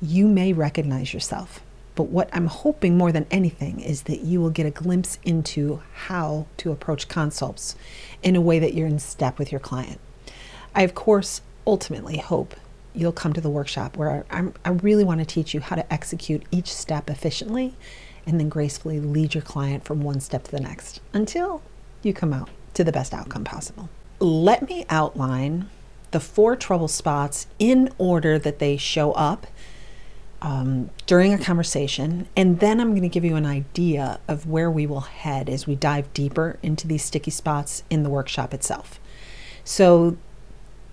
you 0.00 0.26
may 0.26 0.54
recognize 0.54 1.12
yourself. 1.12 1.60
But 1.94 2.04
what 2.04 2.30
I'm 2.32 2.46
hoping 2.46 2.96
more 2.96 3.12
than 3.12 3.26
anything 3.30 3.80
is 3.80 4.02
that 4.02 4.20
you 4.20 4.40
will 4.40 4.50
get 4.50 4.64
a 4.64 4.70
glimpse 4.70 5.18
into 5.24 5.82
how 5.92 6.46
to 6.58 6.72
approach 6.72 7.08
consults 7.08 7.74
in 8.22 8.34
a 8.34 8.40
way 8.40 8.58
that 8.58 8.72
you're 8.72 8.86
in 8.86 8.98
step 8.98 9.38
with 9.38 9.52
your 9.52 9.60
client. 9.60 10.00
I, 10.74 10.82
of 10.82 10.94
course, 10.94 11.42
ultimately 11.66 12.16
hope 12.16 12.54
you'll 12.94 13.12
come 13.12 13.34
to 13.34 13.40
the 13.40 13.50
workshop 13.50 13.96
where 13.96 14.24
I'm, 14.30 14.54
i 14.64 14.70
really 14.70 15.04
want 15.04 15.20
to 15.20 15.26
teach 15.26 15.52
you 15.52 15.60
how 15.60 15.76
to 15.76 15.92
execute 15.92 16.42
each 16.50 16.72
step 16.72 17.10
efficiently 17.10 17.74
and 18.26 18.40
then 18.40 18.48
gracefully 18.48 19.00
lead 19.00 19.34
your 19.34 19.42
client 19.42 19.84
from 19.84 20.00
one 20.00 20.20
step 20.20 20.44
to 20.44 20.50
the 20.50 20.60
next 20.60 21.00
until 21.12 21.62
you 22.02 22.14
come 22.14 22.32
out 22.32 22.48
to 22.74 22.84
the 22.84 22.92
best 22.92 23.12
outcome 23.12 23.44
possible. 23.44 23.90
Let 24.18 24.68
me 24.68 24.86
outline 24.88 25.68
the 26.10 26.20
four 26.20 26.56
trouble 26.56 26.88
spots 26.88 27.46
in 27.58 27.92
order 27.98 28.38
that 28.38 28.58
they 28.58 28.76
show 28.76 29.12
up 29.12 29.46
um, 30.40 30.90
during 31.06 31.34
a 31.34 31.38
conversation, 31.38 32.28
and 32.36 32.60
then 32.60 32.80
I'm 32.80 32.90
going 32.90 33.02
to 33.02 33.08
give 33.08 33.24
you 33.24 33.36
an 33.36 33.46
idea 33.46 34.20
of 34.28 34.46
where 34.46 34.70
we 34.70 34.86
will 34.86 35.00
head 35.00 35.48
as 35.48 35.66
we 35.66 35.74
dive 35.74 36.12
deeper 36.14 36.58
into 36.62 36.86
these 36.86 37.04
sticky 37.04 37.32
spots 37.32 37.82
in 37.90 38.04
the 38.04 38.10
workshop 38.10 38.54
itself. 38.54 39.00
So, 39.64 40.16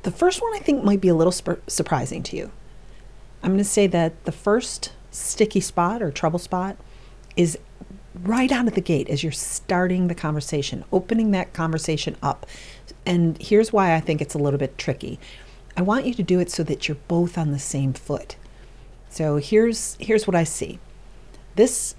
the 0.02 0.12
first 0.12 0.42
one 0.42 0.54
I 0.56 0.60
think 0.60 0.84
might 0.84 1.02
be 1.02 1.08
a 1.08 1.16
little 1.16 1.32
sp- 1.34 1.62
surprising 1.68 2.24
to 2.24 2.36
you. 2.36 2.52
I'm 3.44 3.52
going 3.52 3.60
to 3.60 3.64
say 3.64 3.88
that 3.88 4.26
the 4.26 4.32
first 4.32 4.94
sticky 5.12 5.60
spot 5.60 6.02
or 6.02 6.12
trouble 6.12 6.40
spot 6.40 6.78
is 7.36 7.58
right 8.24 8.52
out 8.52 8.68
of 8.68 8.76
the 8.76 8.82
gate 8.82 9.10
as 9.10 9.24
you're 9.24 9.32
starting 9.32 10.08
the 10.08 10.16
conversation, 10.16 10.84
opening 10.92 11.32
that 11.32 11.54
conversation 11.54 12.16
up. 12.22 12.46
And 13.06 13.42
here's 13.42 13.74
why 13.74 13.96
I 13.96 14.00
think 14.00 14.22
it's 14.22 14.36
a 14.36 14.40
little 14.40 14.60
bit 14.60 14.78
tricky. 14.78 15.20
I 15.78 15.82
want 15.82 16.06
you 16.06 16.14
to 16.14 16.24
do 16.24 16.40
it 16.40 16.50
so 16.50 16.64
that 16.64 16.88
you're 16.88 16.98
both 17.08 17.38
on 17.38 17.52
the 17.52 17.60
same 17.60 17.94
foot. 17.94 18.36
So 19.10 19.38
here's 19.38 19.96
here's 20.00 20.28
what 20.28 20.36
I 20.36 20.44
see. 20.44 20.80
This 21.56 21.96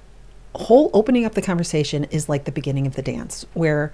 whole 0.54 0.90
opening 0.94 1.25
up 1.25 1.35
the 1.35 1.42
conversation 1.42 2.04
is 2.04 2.28
like 2.28 2.44
the 2.44 2.52
beginning 2.52 2.87
of 2.87 2.94
the 2.94 3.02
dance 3.02 3.44
where 3.54 3.92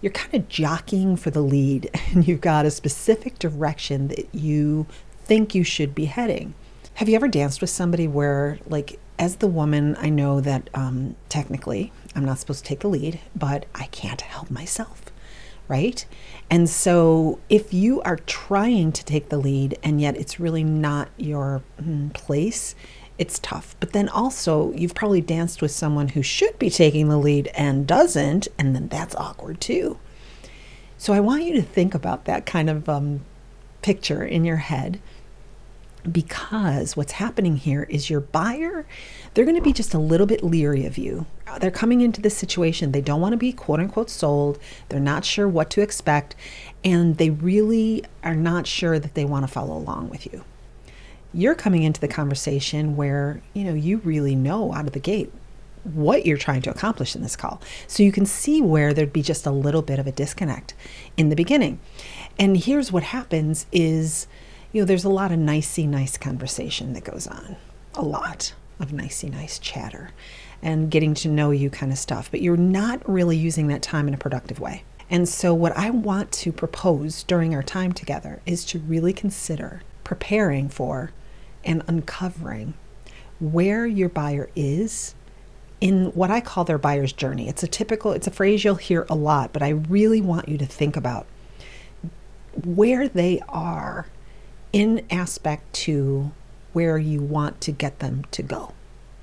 you're 0.00 0.12
kind 0.12 0.34
of 0.34 0.48
jockeying 0.48 1.16
for 1.16 1.30
the 1.30 1.42
lead 1.42 1.90
and 2.12 2.26
you've 2.26 2.40
got 2.40 2.66
a 2.66 2.70
specific 2.70 3.38
direction 3.38 4.08
that 4.08 4.34
you 4.34 4.86
think 5.24 5.54
you 5.54 5.62
should 5.62 5.94
be 5.94 6.06
heading. 6.06 6.54
Have 6.94 7.08
you 7.08 7.14
ever 7.14 7.28
danced 7.28 7.60
with 7.60 7.70
somebody 7.70 8.08
where, 8.08 8.58
like, 8.66 8.98
as 9.20 9.36
the 9.36 9.46
woman, 9.46 9.96
I 10.00 10.08
know 10.08 10.40
that 10.40 10.68
um, 10.74 11.14
technically 11.28 11.92
I'm 12.16 12.24
not 12.24 12.38
supposed 12.38 12.64
to 12.64 12.68
take 12.68 12.80
the 12.80 12.88
lead, 12.88 13.20
but 13.36 13.66
I 13.74 13.84
can't 13.86 14.20
help 14.22 14.50
myself 14.50 15.02
right? 15.70 16.04
And 16.50 16.68
so 16.68 17.38
if 17.48 17.72
you 17.72 18.02
are 18.02 18.16
trying 18.16 18.90
to 18.90 19.04
take 19.04 19.28
the 19.28 19.38
lead 19.38 19.78
and 19.84 20.00
yet 20.00 20.16
it's 20.16 20.40
really 20.40 20.64
not 20.64 21.10
your 21.16 21.62
mm, 21.80 22.12
place, 22.12 22.74
it's 23.18 23.38
tough. 23.38 23.76
But 23.78 23.92
then 23.92 24.08
also, 24.08 24.72
you've 24.72 24.96
probably 24.96 25.20
danced 25.20 25.62
with 25.62 25.70
someone 25.70 26.08
who 26.08 26.24
should 26.24 26.58
be 26.58 26.70
taking 26.70 27.08
the 27.08 27.16
lead 27.16 27.52
and 27.54 27.86
doesn't, 27.86 28.48
and 28.58 28.74
then 28.74 28.88
that's 28.88 29.14
awkward 29.14 29.60
too. 29.60 30.00
So 30.98 31.12
I 31.12 31.20
want 31.20 31.44
you 31.44 31.52
to 31.52 31.62
think 31.62 31.94
about 31.94 32.24
that 32.24 32.46
kind 32.46 32.68
of 32.68 32.88
um, 32.88 33.20
picture 33.80 34.24
in 34.24 34.44
your 34.44 34.56
head 34.56 35.00
because 36.10 36.96
what's 36.96 37.12
happening 37.12 37.56
here 37.56 37.84
is 37.84 38.10
your 38.10 38.20
buyer 38.20 38.86
they're 39.34 39.44
going 39.44 39.56
to 39.56 39.62
be 39.62 39.72
just 39.72 39.94
a 39.94 39.98
little 39.98 40.26
bit 40.26 40.42
leery 40.42 40.84
of 40.84 40.98
you. 40.98 41.26
Uh, 41.46 41.58
they're 41.58 41.70
coming 41.70 42.00
into 42.00 42.20
this 42.20 42.36
situation 42.36 42.92
they 42.92 43.00
don't 43.00 43.20
want 43.20 43.32
to 43.32 43.36
be 43.36 43.52
quote 43.52 43.80
unquote 43.80 44.10
sold 44.10 44.58
they're 44.88 45.00
not 45.00 45.24
sure 45.24 45.48
what 45.48 45.70
to 45.70 45.80
expect 45.80 46.34
and 46.84 47.16
they 47.18 47.30
really 47.30 48.04
are 48.22 48.34
not 48.34 48.66
sure 48.66 48.98
that 48.98 49.14
they 49.14 49.24
want 49.24 49.46
to 49.46 49.52
follow 49.52 49.76
along 49.76 50.08
with 50.08 50.26
you. 50.32 50.44
You're 51.32 51.54
coming 51.54 51.84
into 51.84 52.00
the 52.00 52.08
conversation 52.08 52.96
where 52.96 53.42
you 53.52 53.64
know 53.64 53.74
you 53.74 53.98
really 53.98 54.34
know 54.34 54.72
out 54.72 54.86
of 54.86 54.92
the 54.92 55.00
gate 55.00 55.32
what 55.84 56.26
you're 56.26 56.36
trying 56.36 56.62
to 56.62 56.70
accomplish 56.70 57.16
in 57.16 57.22
this 57.22 57.36
call. 57.36 57.60
So 57.86 58.02
you 58.02 58.12
can 58.12 58.26
see 58.26 58.60
where 58.60 58.92
there'd 58.92 59.12
be 59.12 59.22
just 59.22 59.46
a 59.46 59.50
little 59.50 59.82
bit 59.82 59.98
of 59.98 60.06
a 60.06 60.12
disconnect 60.12 60.74
in 61.16 61.28
the 61.30 61.36
beginning. 61.36 61.80
And 62.38 62.56
here's 62.56 62.92
what 62.92 63.02
happens 63.02 63.66
is 63.72 64.26
you 64.72 64.82
know, 64.82 64.86
there's 64.86 65.04
a 65.04 65.10
lot 65.10 65.32
of 65.32 65.38
nicey 65.38 65.86
nice 65.86 66.16
conversation 66.16 66.92
that 66.92 67.04
goes 67.04 67.26
on, 67.26 67.56
a 67.94 68.02
lot 68.02 68.54
of 68.78 68.92
nicey 68.92 69.28
nice 69.28 69.58
chatter 69.58 70.10
and 70.62 70.90
getting 70.90 71.14
to 71.14 71.28
know 71.28 71.50
you 71.50 71.70
kind 71.70 71.90
of 71.90 71.98
stuff, 71.98 72.30
but 72.30 72.40
you're 72.40 72.56
not 72.56 73.08
really 73.08 73.36
using 73.36 73.68
that 73.68 73.82
time 73.82 74.06
in 74.08 74.14
a 74.14 74.18
productive 74.18 74.60
way. 74.60 74.84
And 75.08 75.28
so, 75.28 75.52
what 75.52 75.76
I 75.76 75.90
want 75.90 76.30
to 76.32 76.52
propose 76.52 77.24
during 77.24 77.54
our 77.54 77.64
time 77.64 77.92
together 77.92 78.40
is 78.46 78.64
to 78.66 78.78
really 78.78 79.12
consider 79.12 79.82
preparing 80.04 80.68
for 80.68 81.10
and 81.64 81.82
uncovering 81.88 82.74
where 83.40 83.86
your 83.86 84.08
buyer 84.08 84.50
is 84.54 85.14
in 85.80 86.06
what 86.12 86.30
I 86.30 86.40
call 86.40 86.64
their 86.64 86.78
buyer's 86.78 87.12
journey. 87.12 87.48
It's 87.48 87.62
a 87.62 87.68
typical, 87.68 88.12
it's 88.12 88.26
a 88.26 88.30
phrase 88.30 88.64
you'll 88.64 88.76
hear 88.76 89.06
a 89.08 89.14
lot, 89.14 89.52
but 89.52 89.62
I 89.62 89.70
really 89.70 90.20
want 90.20 90.48
you 90.48 90.58
to 90.58 90.66
think 90.66 90.96
about 90.96 91.26
where 92.64 93.08
they 93.08 93.40
are 93.48 94.06
in 94.72 95.04
aspect 95.10 95.72
to 95.72 96.32
where 96.72 96.98
you 96.98 97.20
want 97.20 97.60
to 97.62 97.72
get 97.72 97.98
them 97.98 98.24
to 98.30 98.42
go. 98.42 98.72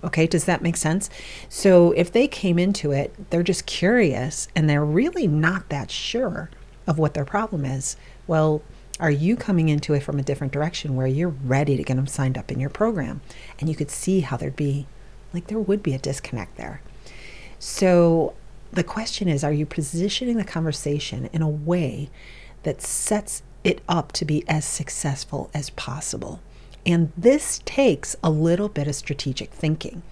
Okay, 0.03 0.27
does 0.27 0.45
that 0.45 0.61
make 0.61 0.77
sense? 0.77 1.09
So 1.49 1.91
if 1.93 2.11
they 2.11 2.27
came 2.27 2.59
into 2.59 2.91
it, 2.91 3.29
they're 3.29 3.43
just 3.43 3.65
curious 3.65 4.47
and 4.55 4.69
they're 4.69 4.85
really 4.85 5.27
not 5.27 5.69
that 5.69 5.89
sure 5.89 6.49
of 6.85 6.99
what 6.99 7.13
their 7.13 7.25
problem 7.25 7.65
is. 7.65 7.97
Well, 8.27 8.61
are 8.99 9.11
you 9.11 9.35
coming 9.35 9.69
into 9.69 9.93
it 9.93 10.03
from 10.03 10.19
a 10.19 10.23
different 10.23 10.53
direction 10.53 10.95
where 10.95 11.07
you're 11.07 11.29
ready 11.29 11.77
to 11.77 11.83
get 11.83 11.95
them 11.95 12.07
signed 12.07 12.37
up 12.37 12.51
in 12.51 12.59
your 12.59 12.69
program? 12.69 13.21
And 13.59 13.69
you 13.69 13.75
could 13.75 13.91
see 13.91 14.21
how 14.21 14.37
there'd 14.37 14.55
be 14.55 14.87
Like 15.33 15.47
there 15.47 15.59
would 15.59 15.83
be 15.83 15.93
a 15.93 15.99
disconnect 15.99 16.57
there. 16.57 16.81
So 17.59 18.33
the 18.71 18.83
question 18.83 19.27
is 19.27 19.43
are 19.43 19.53
you 19.53 19.65
positioning 19.65 20.37
the 20.37 20.43
conversation 20.43 21.29
in 21.33 21.41
a 21.41 21.49
way 21.49 22.09
that 22.63 22.81
sets 22.81 23.43
it 23.67 23.81
up 23.87 24.11
to 24.13 24.25
be 24.25 24.47
as 24.47 24.65
successful 24.65 25.49
as 25.53 25.69
possible? 25.71 26.39
And 26.85 27.11
this 27.17 27.61
takes 27.65 28.15
a 28.23 28.29
little 28.29 28.69
bit 28.69 28.87
of 28.87 28.95
strategic 28.95 29.51
thinking 29.51 30.03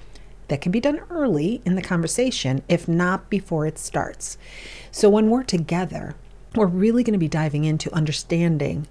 that 0.50 0.62
can 0.62 0.72
be 0.72 0.80
done 0.80 1.00
early 1.10 1.62
in 1.66 1.76
the 1.76 1.82
conversation, 1.82 2.62
if 2.68 2.88
not 2.88 3.30
before 3.30 3.66
it 3.66 3.80
starts. 3.80 4.38
So 4.92 5.10
when 5.10 5.30
we're 5.30 5.44
together, 5.44 6.16
we're 6.54 6.66
really 6.66 7.04
going 7.04 7.14
to 7.14 7.20
be 7.20 7.28
diving 7.28 7.64
into 7.64 7.94
understanding 7.94 8.88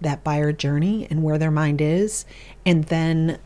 that 0.00 0.24
buyer 0.24 0.52
journey 0.52 1.06
and 1.10 1.22
where 1.22 1.38
their 1.38 1.50
mind 1.50 1.80
is, 1.80 2.24
and 2.66 2.84
then 2.84 3.38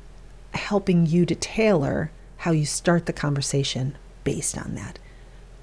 helping 0.54 1.06
you 1.06 1.24
to 1.26 1.34
tailor 1.34 2.10
how 2.38 2.50
you 2.50 2.66
start 2.66 3.06
the 3.06 3.12
conversation 3.12 3.96
based 4.24 4.58
on 4.58 4.74
that. 4.74 4.98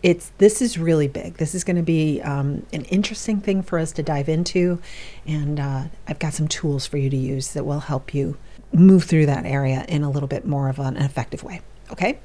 It's 0.02 0.32
this 0.38 0.62
is 0.62 0.78
really 0.78 1.08
big. 1.08 1.36
This 1.36 1.54
is 1.54 1.64
going 1.64 1.76
to 1.76 1.84
be 1.84 2.22
um, 2.22 2.66
an 2.72 2.86
interesting 2.86 3.42
thing 3.42 3.62
for 3.62 3.78
us 3.80 3.92
to 3.94 4.04
dive 4.04 4.30
into, 4.30 4.82
and 5.26 5.60
uh, 5.60 5.84
I've 6.08 6.20
got 6.20 6.34
some 6.34 6.48
tools 6.48 6.86
for 6.86 6.98
you 6.98 7.10
to 7.10 7.18
use 7.18 7.54
that 7.54 7.66
will 7.66 7.82
help 7.82 8.14
you 8.14 8.38
move 8.72 9.04
through 9.04 9.26
that 9.26 9.46
area 9.46 9.86
in 9.90 10.04
a 10.04 10.10
little 10.10 10.28
bit 10.28 10.46
more 10.46 10.70
of 10.70 10.80
an 10.80 10.96
effective 10.98 11.44
way. 11.44 11.62
Okay. 11.92 12.20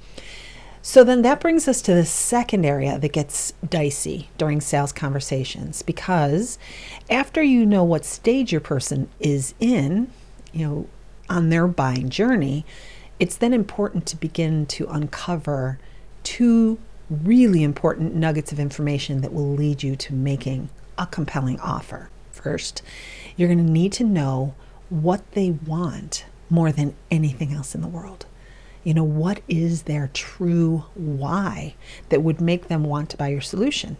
So 0.86 1.02
then 1.02 1.22
that 1.22 1.40
brings 1.40 1.66
us 1.66 1.80
to 1.82 1.94
the 1.94 2.04
second 2.04 2.66
area 2.66 2.98
that 2.98 3.12
gets 3.12 3.54
dicey 3.66 4.28
during 4.36 4.60
sales 4.60 4.92
conversations 4.92 5.80
because 5.80 6.58
after 7.08 7.42
you 7.42 7.64
know 7.64 7.82
what 7.82 8.04
stage 8.04 8.52
your 8.52 8.60
person 8.60 9.08
is 9.18 9.54
in, 9.58 10.10
you 10.52 10.68
know, 10.68 10.86
on 11.30 11.48
their 11.48 11.66
buying 11.66 12.10
journey, 12.10 12.66
it's 13.18 13.36
then 13.36 13.54
important 13.54 14.04
to 14.06 14.16
begin 14.16 14.66
to 14.66 14.86
uncover 14.88 15.78
two 16.22 16.78
really 17.10 17.62
important 17.62 18.14
nuggets 18.14 18.52
of 18.52 18.60
information 18.60 19.20
that 19.20 19.32
will 19.32 19.52
lead 19.52 19.82
you 19.82 19.96
to 19.96 20.14
making 20.14 20.70
a 20.98 21.06
compelling 21.06 21.60
offer. 21.60 22.10
First, 22.32 22.82
you're 23.36 23.48
going 23.48 23.64
to 23.64 23.72
need 23.72 23.92
to 23.94 24.04
know 24.04 24.54
what 24.88 25.28
they 25.32 25.50
want 25.50 26.24
more 26.50 26.72
than 26.72 26.94
anything 27.10 27.52
else 27.52 27.74
in 27.74 27.80
the 27.80 27.88
world. 27.88 28.26
You 28.82 28.94
know, 28.94 29.04
what 29.04 29.40
is 29.48 29.82
their 29.82 30.10
true 30.12 30.84
why 30.94 31.74
that 32.10 32.22
would 32.22 32.40
make 32.40 32.68
them 32.68 32.84
want 32.84 33.10
to 33.10 33.16
buy 33.16 33.28
your 33.28 33.40
solution? 33.40 33.96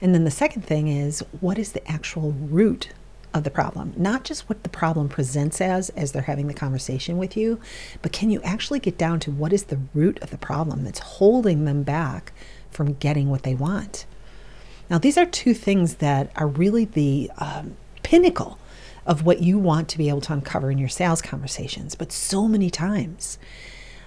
And 0.00 0.14
then 0.14 0.24
the 0.24 0.30
second 0.30 0.62
thing 0.62 0.88
is 0.88 1.24
what 1.40 1.58
is 1.58 1.72
the 1.72 1.90
actual 1.90 2.32
root 2.32 2.90
of 3.34 3.44
the 3.44 3.50
problem? 3.50 3.92
Not 3.96 4.24
just 4.24 4.48
what 4.48 4.62
the 4.62 4.68
problem 4.68 5.08
presents 5.08 5.60
as 5.60 5.90
as 5.90 6.12
they're 6.12 6.22
having 6.22 6.46
the 6.46 6.54
conversation 6.54 7.18
with 7.18 7.36
you, 7.36 7.60
but 8.02 8.12
can 8.12 8.30
you 8.30 8.40
actually 8.42 8.80
get 8.80 8.98
down 8.98 9.20
to 9.20 9.30
what 9.30 9.52
is 9.52 9.64
the 9.64 9.80
root 9.94 10.18
of 10.22 10.30
the 10.30 10.38
problem 10.38 10.84
that's 10.84 10.98
holding 10.98 11.64
them 11.64 11.82
back 11.82 12.32
from 12.70 12.94
getting 12.94 13.30
what 13.30 13.42
they 13.42 13.54
want? 13.54 14.06
Now, 14.90 14.98
these 14.98 15.18
are 15.18 15.26
two 15.26 15.54
things 15.54 15.96
that 15.96 16.30
are 16.36 16.46
really 16.46 16.86
the 16.86 17.30
um, 17.38 17.76
pinnacle 18.02 18.58
of 19.06 19.24
what 19.24 19.42
you 19.42 19.58
want 19.58 19.88
to 19.88 19.98
be 19.98 20.08
able 20.08 20.20
to 20.22 20.32
uncover 20.32 20.70
in 20.70 20.78
your 20.78 20.88
sales 20.88 21.22
conversations. 21.22 21.94
But 21.94 22.12
so 22.12 22.48
many 22.48 22.70
times, 22.70 23.38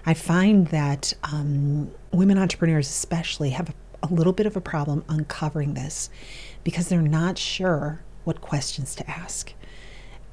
I 0.05 0.13
find 0.13 0.67
that 0.67 1.13
um, 1.23 1.91
women 2.11 2.37
entrepreneurs, 2.37 2.87
especially, 2.87 3.51
have 3.51 3.69
a, 3.69 3.73
a 4.03 4.07
little 4.07 4.33
bit 4.33 4.45
of 4.45 4.55
a 4.55 4.61
problem 4.61 5.03
uncovering 5.09 5.73
this 5.73 6.09
because 6.63 6.89
they're 6.89 7.01
not 7.01 7.37
sure 7.37 8.01
what 8.23 8.41
questions 8.41 8.95
to 8.95 9.09
ask. 9.09 9.53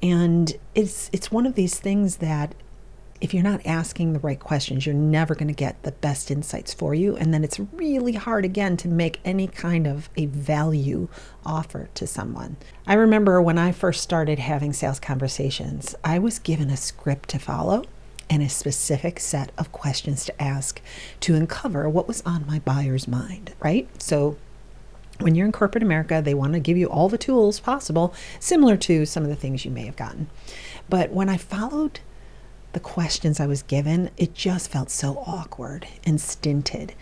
And 0.01 0.55
it's 0.75 1.09
it's 1.11 1.31
one 1.31 1.45
of 1.45 1.55
these 1.55 1.77
things 1.79 2.17
that 2.17 2.55
if 3.21 3.33
you're 3.33 3.43
not 3.43 3.65
asking 3.65 4.13
the 4.13 4.19
right 4.19 4.39
questions, 4.39 4.85
you're 4.85 4.95
never 4.95 5.35
going 5.35 5.47
to 5.47 5.53
get 5.53 5.83
the 5.83 5.91
best 5.91 6.31
insights 6.31 6.73
for 6.73 6.93
you. 6.93 7.17
And 7.17 7.33
then 7.33 7.43
it's 7.43 7.59
really 7.59 8.13
hard 8.13 8.45
again 8.45 8.77
to 8.77 8.87
make 8.87 9.19
any 9.25 9.47
kind 9.47 9.87
of 9.87 10.09
a 10.15 10.27
value 10.27 11.09
offer 11.45 11.89
to 11.95 12.07
someone. 12.07 12.55
I 12.87 12.93
remember 12.93 13.41
when 13.41 13.57
I 13.57 13.71
first 13.71 14.01
started 14.01 14.39
having 14.39 14.71
sales 14.71 14.99
conversations, 14.99 15.95
I 16.03 16.17
was 16.19 16.39
given 16.39 16.69
a 16.69 16.77
script 16.77 17.29
to 17.29 17.39
follow 17.39 17.83
and 18.29 18.43
a 18.43 18.49
specific 18.49 19.19
set 19.19 19.51
of 19.57 19.71
questions 19.71 20.23
to 20.25 20.41
ask 20.41 20.81
to 21.21 21.35
uncover 21.35 21.89
what 21.89 22.07
was 22.07 22.21
on 22.25 22.45
my 22.47 22.59
buyer's 22.59 23.07
mind, 23.07 23.53
right? 23.59 23.89
So 24.01 24.37
when 25.19 25.35
you're 25.35 25.45
in 25.45 25.51
corporate 25.51 25.83
America, 25.83 26.21
they 26.23 26.33
want 26.33 26.53
to 26.53 26.59
give 26.59 26.77
you 26.77 26.87
all 26.87 27.09
the 27.09 27.17
tools 27.17 27.59
possible, 27.59 28.13
similar 28.39 28.77
to 28.77 29.05
some 29.05 29.23
of 29.23 29.29
the 29.29 29.35
things 29.35 29.65
you 29.65 29.71
may 29.71 29.85
have 29.85 29.95
gotten. 29.95 30.29
But 30.89 31.11
when 31.11 31.29
I 31.29 31.37
followed 31.37 31.99
the 32.73 32.79
questions 32.79 33.39
I 33.39 33.47
was 33.47 33.63
given, 33.63 34.11
it 34.17 34.33
just 34.33 34.71
felt 34.71 34.89
so 34.89 35.23
awkward 35.25 35.87
and 36.05 36.21
stinted. 36.21 36.93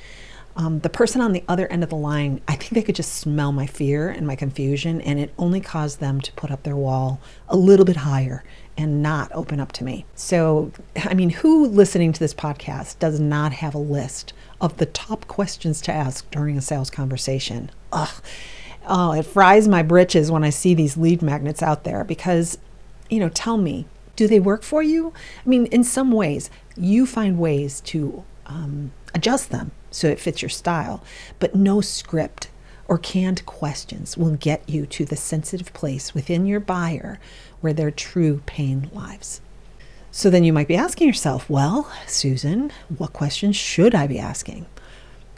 Um, 0.56 0.80
the 0.80 0.90
person 0.90 1.22
on 1.22 1.34
the 1.34 1.44
other 1.48 1.72
end 1.72 1.84
of 1.84 1.92
the 1.92 1.96
line, 1.96 2.42
I 2.48 2.56
think 2.56 2.72
they 2.72 2.82
could 2.82 2.96
just 2.96 3.14
smell 3.14 3.52
my 3.52 3.68
fear 3.68 4.10
and 4.10 4.26
my 4.26 4.36
confusion, 4.36 5.00
and 5.02 5.20
it 5.20 5.32
only 5.38 5.62
caused 5.62 6.00
them 6.00 6.20
to 6.22 6.34
put 6.34 6.50
up 6.50 6.64
their 6.64 6.76
wall 6.76 7.22
a 7.48 7.56
little 7.56 7.86
bit 7.86 7.98
higher 7.98 8.44
and 8.76 9.04
not 9.04 9.32
open 9.34 9.60
up 9.60 9.72
to 9.74 9.84
me. 9.84 10.06
So, 10.16 10.72
I 10.96 11.14
mean, 11.14 11.30
who 11.30 11.68
listening 11.68 12.12
to 12.14 12.20
this 12.20 12.34
podcast 12.34 12.98
does 12.98 13.20
not 13.20 13.54
have 13.54 13.76
a 13.76 13.80
list 13.80 14.34
of 14.60 14.78
the 14.78 14.88
top 14.88 15.28
questions 15.28 15.80
to 15.82 15.94
ask 15.94 16.30
during 16.32 16.58
a 16.58 16.62
sales 16.62 16.90
conversation? 16.90 17.70
Ugh. 17.92 18.22
Oh, 18.88 19.12
it 19.12 19.26
fries 19.26 19.68
my 19.68 19.84
britches 19.84 20.32
when 20.32 20.44
I 20.44 20.50
see 20.50 20.74
these 20.74 20.96
lead 20.96 21.22
magnets 21.22 21.62
out 21.62 21.84
there 21.84 22.04
because, 22.04 22.58
you 23.10 23.20
know, 23.20 23.30
tell 23.30 23.58
me, 23.58 23.86
do 24.16 24.28
they 24.28 24.40
work 24.40 24.64
for 24.64 24.82
you? 24.82 25.14
I 25.46 25.50
mean, 25.50 25.66
in 25.68 25.84
some 25.84 26.12
ways, 26.12 26.50
you 26.76 27.06
find 27.06 27.38
ways 27.38 27.82
to 27.82 28.24
um, 28.46 28.92
adjust 29.14 29.50
them 29.50 29.72
so 29.92 30.08
it 30.08 30.20
fits 30.20 30.42
your 30.42 30.50
style, 30.50 31.04
but 31.40 31.54
no 31.54 31.82
script 31.82 32.50
or 32.88 32.98
canned 32.98 33.46
questions 33.46 34.18
will 34.18 34.36
get 34.36 34.68
you 34.70 34.86
to 34.86 35.06
the 35.06 35.18
sensitive 35.18 35.74
place 35.74 36.14
within 36.14 36.46
your 36.46 36.62
buyer 36.62 37.20
where 37.60 37.74
their 37.74 37.92
true 37.92 38.42
pain 38.46 38.90
lives. 38.94 39.42
So 40.12 40.30
then 40.30 40.44
you 40.44 40.54
might 40.54 40.70
be 40.70 40.78
asking 40.78 41.08
yourself, 41.08 41.50
well, 41.50 41.92
Susan, 42.08 42.72
what 42.98 43.14
questions 43.14 43.56
should 43.56 43.94
I 43.94 44.08
be 44.08 44.18
asking? 44.18 44.66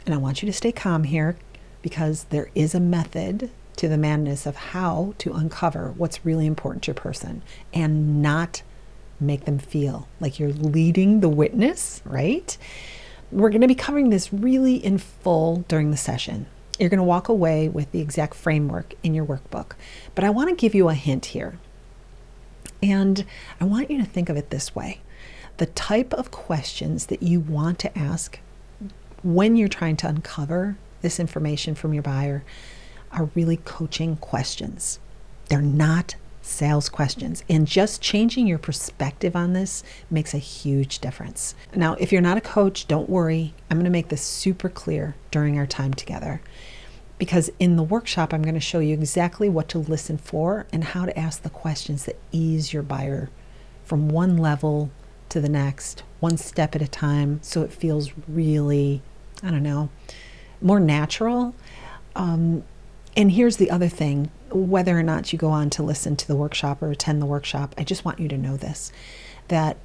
And 0.06 0.14
I 0.14 0.18
want 0.18 0.42
you 0.42 0.46
to 0.46 0.52
stay 0.52 0.72
calm 0.72 1.04
here 1.04 1.36
because 1.82 2.24
there 2.24 2.50
is 2.54 2.74
a 2.74 2.80
method 2.80 3.50
to 3.76 3.88
the 3.88 3.96
madness 3.96 4.46
of 4.46 4.56
how 4.56 5.14
to 5.18 5.32
uncover 5.32 5.94
what's 5.96 6.24
really 6.24 6.46
important 6.46 6.82
to 6.82 6.88
your 6.88 6.94
person 6.94 7.42
and 7.72 8.20
not 8.20 8.62
make 9.18 9.44
them 9.44 9.58
feel 9.58 10.08
like 10.20 10.38
you're 10.38 10.52
leading 10.52 11.20
the 11.20 11.28
witness, 11.28 12.02
right? 12.04 12.56
We're 13.30 13.50
going 13.50 13.60
to 13.60 13.68
be 13.68 13.74
covering 13.74 14.10
this 14.10 14.32
really 14.32 14.76
in 14.76 14.98
full 14.98 15.64
during 15.68 15.90
the 15.90 15.96
session. 15.96 16.46
You're 16.78 16.90
going 16.90 16.98
to 16.98 17.04
walk 17.04 17.28
away 17.28 17.68
with 17.68 17.92
the 17.92 18.00
exact 18.00 18.34
framework 18.34 18.94
in 19.02 19.14
your 19.14 19.24
workbook. 19.24 19.72
But 20.14 20.24
I 20.24 20.30
want 20.30 20.48
to 20.48 20.54
give 20.56 20.74
you 20.74 20.88
a 20.88 20.94
hint 20.94 21.26
here. 21.26 21.58
And 22.82 23.24
I 23.60 23.64
want 23.64 23.90
you 23.90 23.98
to 23.98 24.06
think 24.06 24.28
of 24.28 24.36
it 24.36 24.50
this 24.50 24.74
way 24.74 25.00
the 25.58 25.66
type 25.66 26.14
of 26.14 26.30
questions 26.30 27.06
that 27.06 27.22
you 27.22 27.38
want 27.38 27.78
to 27.78 27.98
ask 27.98 28.40
when 29.22 29.56
you're 29.56 29.68
trying 29.68 29.94
to 29.94 30.06
uncover 30.06 30.78
this 31.02 31.20
information 31.20 31.74
from 31.74 31.94
your 31.94 32.02
buyer 32.02 32.44
are 33.12 33.30
really 33.34 33.58
coaching 33.58 34.16
questions. 34.16 34.98
They're 35.48 35.60
not 35.60 36.14
sales 36.42 36.88
questions. 36.88 37.44
And 37.48 37.66
just 37.66 38.00
changing 38.00 38.46
your 38.46 38.58
perspective 38.58 39.36
on 39.36 39.52
this 39.52 39.82
makes 40.10 40.34
a 40.34 40.38
huge 40.38 40.98
difference. 40.98 41.54
Now, 41.74 41.94
if 41.94 42.12
you're 42.12 42.20
not 42.20 42.38
a 42.38 42.42
coach, 42.42 42.88
don't 42.88 43.10
worry. 43.10 43.54
I'm 43.70 43.76
going 43.76 43.84
to 43.84 43.90
make 43.90 44.08
this 44.08 44.22
super 44.22 44.68
clear 44.68 45.14
during 45.30 45.58
our 45.58 45.66
time 45.66 45.94
together 45.94 46.40
because 47.20 47.50
in 47.58 47.76
the 47.76 47.82
workshop, 47.82 48.32
I'm 48.32 48.42
going 48.42 48.54
to 48.54 48.60
show 48.60 48.78
you 48.78 48.94
exactly 48.94 49.50
what 49.50 49.68
to 49.68 49.78
listen 49.78 50.16
for 50.16 50.66
and 50.72 50.82
how 50.82 51.04
to 51.04 51.18
ask 51.18 51.42
the 51.42 51.50
questions 51.50 52.06
that 52.06 52.18
ease 52.32 52.72
your 52.72 52.82
buyer 52.82 53.28
from 53.84 54.08
one 54.08 54.38
level 54.38 54.90
to 55.28 55.40
the 55.40 55.48
next, 55.48 56.02
one 56.20 56.38
step 56.38 56.74
at 56.74 56.80
a 56.80 56.88
time, 56.88 57.38
so 57.42 57.62
it 57.62 57.72
feels 57.72 58.10
really, 58.26 59.02
I 59.42 59.50
don't 59.50 59.62
know, 59.62 59.90
more 60.60 60.80
natural. 60.80 61.54
Um, 62.16 62.64
and 63.16 63.32
here's 63.32 63.56
the 63.56 63.70
other 63.70 63.88
thing 63.88 64.30
whether 64.50 64.98
or 64.98 65.02
not 65.02 65.32
you 65.32 65.38
go 65.38 65.50
on 65.50 65.70
to 65.70 65.82
listen 65.82 66.16
to 66.16 66.26
the 66.26 66.34
workshop 66.34 66.82
or 66.82 66.90
attend 66.90 67.22
the 67.22 67.26
workshop, 67.26 67.74
I 67.78 67.84
just 67.84 68.04
want 68.04 68.18
you 68.18 68.28
to 68.28 68.36
know 68.36 68.56
this 68.56 68.92
that 69.48 69.76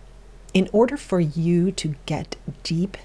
in 0.53 0.69
order 0.71 0.95
for 0.95 1.19
you 1.19 1.71
to 1.71 1.95
get 2.05 2.35
deep 2.63 2.97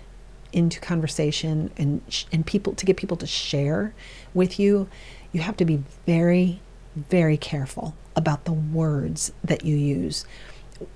into 0.53 0.81
conversation 0.81 1.71
and 1.77 2.03
and 2.33 2.45
people 2.47 2.75
to 2.75 2.87
get 2.87 2.97
people 2.97 3.17
to 3.19 3.27
share 3.27 3.95
with 4.35 4.59
you, 4.59 4.89
you 5.33 5.41
have 5.41 5.57
to 5.59 5.65
be 5.65 5.83
very 6.07 6.61
very 6.97 7.37
careful 7.37 7.95
about 8.17 8.45
the 8.45 8.53
words 8.53 9.33
that 9.45 9.65
you 9.65 9.77
use. 9.77 10.25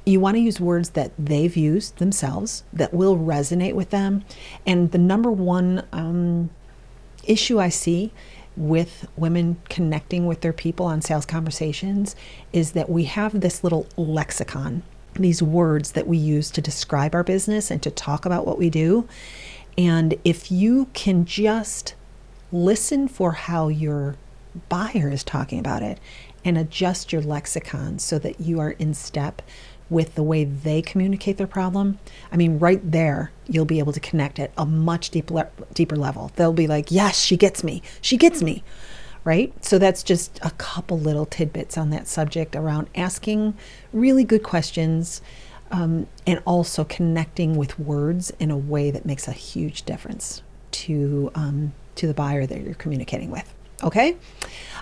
You 0.04 0.18
want 0.18 0.36
to 0.36 0.40
use 0.40 0.60
words 0.60 0.90
that 0.90 1.12
they've 1.18 1.56
used 1.56 1.98
themselves 1.98 2.64
that 2.72 2.92
will 2.92 3.16
resonate 3.16 3.74
with 3.74 3.90
them. 3.90 4.24
And 4.66 4.90
the 4.92 4.98
number 4.98 5.30
one 5.30 5.86
um, 5.92 6.50
issue 7.30 7.60
I 7.60 7.68
see 7.68 8.12
with 8.56 9.08
women 9.16 9.60
connecting 9.68 10.26
with 10.26 10.40
their 10.40 10.52
people 10.52 10.86
on 10.86 11.02
sales 11.02 11.26
conversations 11.26 12.14
is 12.52 12.72
that 12.72 12.88
we 12.88 13.04
have 13.04 13.40
this 13.40 13.64
little 13.64 13.86
lexicon 13.96 14.82
these 15.14 15.42
words 15.42 15.92
that 15.92 16.06
we 16.06 16.16
use 16.16 16.50
to 16.50 16.60
describe 16.60 17.14
our 17.14 17.22
business 17.22 17.70
and 17.70 17.82
to 17.82 17.90
talk 17.90 18.26
about 18.26 18.46
what 18.46 18.58
we 18.58 18.70
do. 18.70 19.06
And 19.76 20.14
if 20.24 20.50
you 20.50 20.86
can 20.92 21.24
just 21.24 21.94
listen 22.52 23.08
for 23.08 23.32
how 23.32 23.68
your 23.68 24.16
buyer 24.68 25.10
is 25.10 25.24
talking 25.24 25.58
about 25.58 25.82
it 25.82 25.98
and 26.44 26.58
adjust 26.58 27.12
your 27.12 27.22
lexicon 27.22 27.98
so 27.98 28.18
that 28.18 28.40
you 28.40 28.60
are 28.60 28.72
in 28.72 28.94
step 28.94 29.42
with 29.90 30.14
the 30.14 30.22
way 30.22 30.44
they 30.44 30.82
communicate 30.82 31.36
their 31.36 31.46
problem, 31.46 31.98
I 32.32 32.36
mean, 32.36 32.58
right 32.58 32.80
there, 32.90 33.32
you'll 33.46 33.64
be 33.64 33.78
able 33.78 33.92
to 33.92 34.00
connect 34.00 34.38
at 34.38 34.50
a 34.56 34.64
much 34.64 35.10
deeper, 35.10 35.50
deeper 35.72 35.96
level. 35.96 36.32
They'll 36.36 36.52
be 36.52 36.66
like, 36.66 36.90
yes, 36.90 37.20
she 37.20 37.36
gets 37.36 37.62
me. 37.62 37.82
She 38.00 38.16
gets 38.16 38.42
me. 38.42 38.62
Right? 39.24 39.54
So 39.64 39.78
that's 39.78 40.02
just 40.02 40.38
a 40.42 40.50
couple 40.52 40.98
little 40.98 41.24
tidbits 41.24 41.78
on 41.78 41.88
that 41.90 42.06
subject 42.06 42.54
around 42.54 42.88
asking 42.94 43.54
really 43.90 44.22
good 44.22 44.42
questions 44.42 45.22
um, 45.70 46.06
and 46.26 46.42
also 46.44 46.84
connecting 46.84 47.56
with 47.56 47.78
words 47.78 48.30
in 48.38 48.50
a 48.50 48.56
way 48.56 48.90
that 48.90 49.06
makes 49.06 49.26
a 49.26 49.32
huge 49.32 49.84
difference 49.84 50.42
to 50.72 51.30
um, 51.34 51.72
to 51.94 52.06
the 52.06 52.14
buyer 52.14 52.46
that 52.46 52.60
you're 52.60 52.74
communicating 52.74 53.30
with. 53.30 53.52
Okay? 53.82 54.16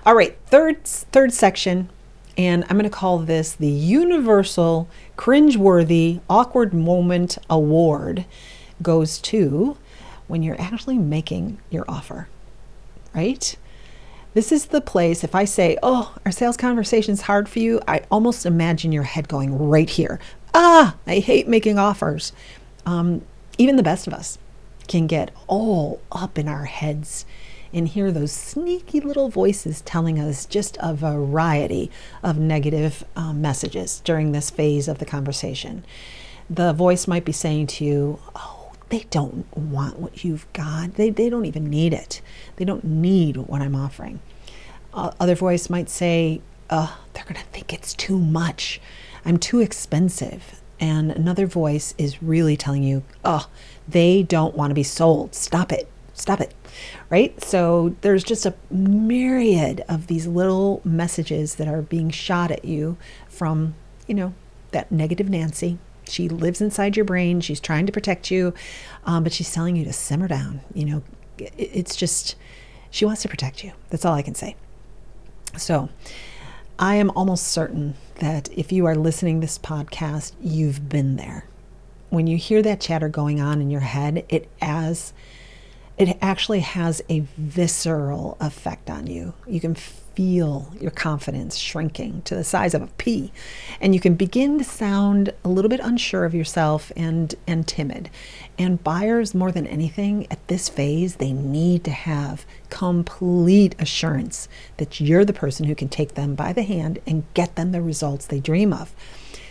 All 0.05 0.15
right, 0.15 0.37
third 0.47 0.85
third 0.85 1.33
section 1.33 1.89
and 2.37 2.65
I'm 2.65 2.79
going 2.79 2.85
to 2.85 2.91
call 2.91 3.19
this 3.19 3.53
the 3.53 3.69
Universal 3.69 4.89
Cringeworthy 5.17 6.21
Awkward 6.29 6.73
Moment 6.73 7.39
Award 7.51 8.25
goes 8.83 9.19
to 9.19 9.77
when 10.29 10.43
you're 10.43 10.61
actually 10.61 10.99
making 10.99 11.59
your 11.71 11.85
offer, 11.89 12.29
right? 13.15 13.57
This 14.35 14.51
is 14.51 14.67
the 14.67 14.81
place, 14.81 15.23
if 15.23 15.35
I 15.35 15.45
say, 15.45 15.77
oh, 15.83 16.15
our 16.25 16.33
sales 16.33 16.57
conversation 16.57 17.13
is 17.13 17.23
hard 17.23 17.49
for 17.49 17.59
you, 17.59 17.81
I 17.87 18.03
almost 18.11 18.47
imagine 18.47 18.93
your 18.93 19.03
head 19.03 19.29
going 19.29 19.59
right 19.59 19.91
here. 19.91 20.19
Ah, 20.55 20.97
I 21.07 21.19
hate 21.19 21.49
making 21.49 21.79
offers. 21.79 22.33
Um, 22.87 23.23
even 23.59 23.77
the 23.77 23.83
best 23.83 24.07
of 24.07 24.15
us 24.15 24.39
can 24.89 25.07
get 25.07 25.31
all 25.47 26.01
up 26.11 26.39
in 26.39 26.49
our 26.49 26.65
heads 26.65 27.27
and 27.73 27.89
hear 27.89 28.13
those 28.13 28.33
sneaky 28.33 29.01
little 29.01 29.29
voices 29.29 29.81
telling 29.83 30.19
us 30.19 30.47
just 30.47 30.77
a 30.81 30.95
variety 30.95 31.91
of 32.23 32.39
negative 32.39 33.05
um, 33.17 33.41
messages 33.41 34.01
during 34.05 34.33
this 34.33 34.51
phase 34.51 34.89
of 34.89 34.99
the 34.99 35.07
conversation. 35.07 35.85
The 36.51 36.73
voice 36.73 37.07
might 37.07 37.25
be 37.25 37.33
saying 37.33 37.69
to 37.69 37.85
you, 37.85 38.19
Oh, 38.37 38.73
they 38.89 39.07
don't 39.11 39.47
want 39.57 39.99
what 39.99 40.25
you've 40.25 40.51
got. 40.53 40.95
They, 40.95 41.11
they 41.11 41.31
don't 41.31 41.47
even 41.47 41.71
need 41.71 41.95
it. 41.95 42.21
They 42.57 42.65
don't 42.65 42.85
need 42.85 43.37
what 43.37 43.63
I'm 43.63 43.75
offering. 43.75 44.21
Uh, 44.93 45.13
other 45.19 45.35
voice 45.35 45.71
might 45.71 45.89
say, 45.89 46.43
uh, 46.69 46.97
They're 47.15 47.25
going 47.25 47.37
to 47.37 47.47
think 47.47 47.73
it's 47.73 47.95
too 47.95 48.19
much. 48.19 48.81
I'm 49.25 49.39
too 49.39 49.61
expensive. 49.61 50.61
And 50.79 51.13
another 51.13 51.47
voice 51.47 51.95
is 51.97 52.23
really 52.23 52.57
telling 52.57 52.83
you, 52.83 53.03
Oh, 53.25 53.49
they 53.89 54.23
don't 54.23 54.57
want 54.57 54.71
to 54.71 54.75
be 54.75 54.83
sold. 54.83 55.35
Stop 55.35 55.73
it. 55.73 55.89
Stop 56.15 56.41
it 56.41 56.55
right? 57.11 57.43
So 57.43 57.95
there's 58.01 58.25
just 58.25 58.47
a 58.47 58.55
myriad 58.71 59.85
of 59.89 60.07
these 60.07 60.27
little 60.27 60.81
messages 60.85 61.57
that 61.57 61.69
are 61.69 61.83
being 61.83 62.11
shot 62.11 62.51
at 62.51 62.65
you 62.65 62.97
from, 63.29 63.75
you 64.07 64.15
know, 64.15 64.35
that 64.71 64.91
negative 64.91 65.29
Nancy. 65.29 65.79
She 66.09 66.29
lives 66.29 66.61
inside 66.61 66.97
your 66.97 67.05
brain. 67.05 67.41
She's 67.41 67.61
trying 67.61 67.87
to 67.87 67.93
protect 67.93 68.31
you, 68.31 68.55
um, 69.05 69.23
but 69.23 69.33
she's 69.33 69.53
telling 69.53 69.77
you 69.77 69.85
to 69.85 69.93
simmer 69.93 70.29
down. 70.29 70.63
You 70.75 70.85
know, 70.87 71.03
it's 71.39 71.97
just, 71.97 72.35
she 72.91 73.05
wants 73.05 73.23
to 73.23 73.29
protect 73.29 73.63
you. 73.63 73.73
That's 73.91 74.05
all 74.05 74.15
I 74.15 74.23
can 74.23 74.35
say. 74.35 74.57
So, 75.57 75.91
I 76.79 76.95
am 76.95 77.11
almost 77.11 77.47
certain 77.47 77.95
that 78.17 78.49
if 78.57 78.73
you 78.73 78.87
are 78.87 78.95
listening 78.95 79.41
this 79.41 79.59
podcast, 79.59 80.33
you've 80.41 80.89
been 80.89 81.17
there. 81.17 81.45
When 82.09 82.27
you 82.27 82.37
hear 82.37 82.63
that 82.63 82.81
chatter 82.81 83.09
going 83.09 83.41
on 83.41 83.61
in 83.61 83.71
your 83.71 83.83
head, 83.83 84.25
it 84.29 84.49
as 84.61 85.13
it 85.99 86.17
actually 86.21 86.61
has 86.61 87.03
a 87.09 87.21
visceral 87.37 88.37
effect 88.41 88.91
on 88.91 89.07
you. 89.07 89.35
You 89.47 89.61
can 89.61 89.75
feel 89.75 90.73
your 90.79 90.91
confidence 90.91 91.57
shrinking 91.57 92.23
to 92.23 92.35
the 92.35 92.45
size 92.45 92.75
of 92.75 92.83
a 92.83 92.87
pea, 92.99 93.33
and 93.81 93.95
you 93.95 94.01
can 94.01 94.15
begin 94.15 94.59
to 94.59 94.65
sound 94.65 95.33
a 95.45 95.49
little 95.49 95.69
bit 95.69 95.81
unsure 95.81 96.25
of 96.25 96.35
yourself 96.35 96.93
and 96.97 97.35
and 97.47 97.67
timid. 97.67 98.11
And 98.59 98.83
buyers 98.83 99.35
more 99.35 99.53
than 99.53 99.67
anything 99.67 100.27
at 100.31 100.47
this 100.49 100.69
phase, 100.69 101.17
they 101.17 101.33
need 101.33 101.85
to 101.85 101.91
have 101.91 102.45
complete 102.69 103.75
assurance 103.79 104.49
that 104.77 105.01
you're 105.01 105.25
the 105.25 105.33
person 105.33 105.67
who 105.67 105.75
can 105.75 105.89
take 105.89 106.15
them 106.15 106.35
by 106.35 106.53
the 106.53 106.63
hand 106.63 106.99
and 107.07 107.25
get 107.35 107.57
them 107.57 107.73
the 107.73 107.83
results 107.83 108.27
they 108.27 108.41
dream 108.41 108.73
of. 108.73 108.95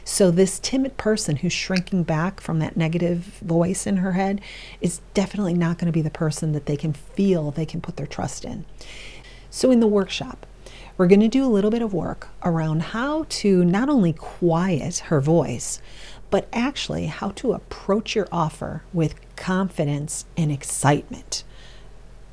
So, 0.03 0.31
this 0.31 0.59
timid 0.59 0.97
person 0.97 1.37
who's 1.37 1.53
shrinking 1.53 2.03
back 2.03 2.41
from 2.41 2.59
that 2.59 2.75
negative 2.75 3.19
voice 3.41 3.85
in 3.85 3.97
her 3.97 4.13
head 4.13 4.41
is 4.81 5.01
definitely 5.13 5.53
not 5.53 5.77
going 5.77 5.85
to 5.85 5.91
be 5.91 6.01
the 6.01 6.09
person 6.09 6.53
that 6.53 6.65
they 6.65 6.75
can 6.75 6.93
feel 6.93 7.51
they 7.51 7.65
can 7.65 7.81
put 7.81 7.97
their 7.97 8.07
trust 8.07 8.43
in. 8.43 8.65
So, 9.49 9.69
in 9.69 9.79
the 9.79 9.87
workshop, 9.87 10.45
we're 10.97 11.07
going 11.07 11.21
to 11.21 11.27
do 11.27 11.45
a 11.45 11.47
little 11.47 11.71
bit 11.71 11.81
of 11.81 11.93
work 11.93 12.29
around 12.43 12.81
how 12.81 13.25
to 13.29 13.63
not 13.63 13.89
only 13.89 14.13
quiet 14.13 14.99
her 14.99 15.21
voice, 15.21 15.81
but 16.29 16.47
actually 16.53 17.07
how 17.07 17.29
to 17.31 17.53
approach 17.53 18.15
your 18.15 18.27
offer 18.31 18.83
with 18.93 19.15
confidence 19.35 20.25
and 20.37 20.51
excitement. 20.51 21.43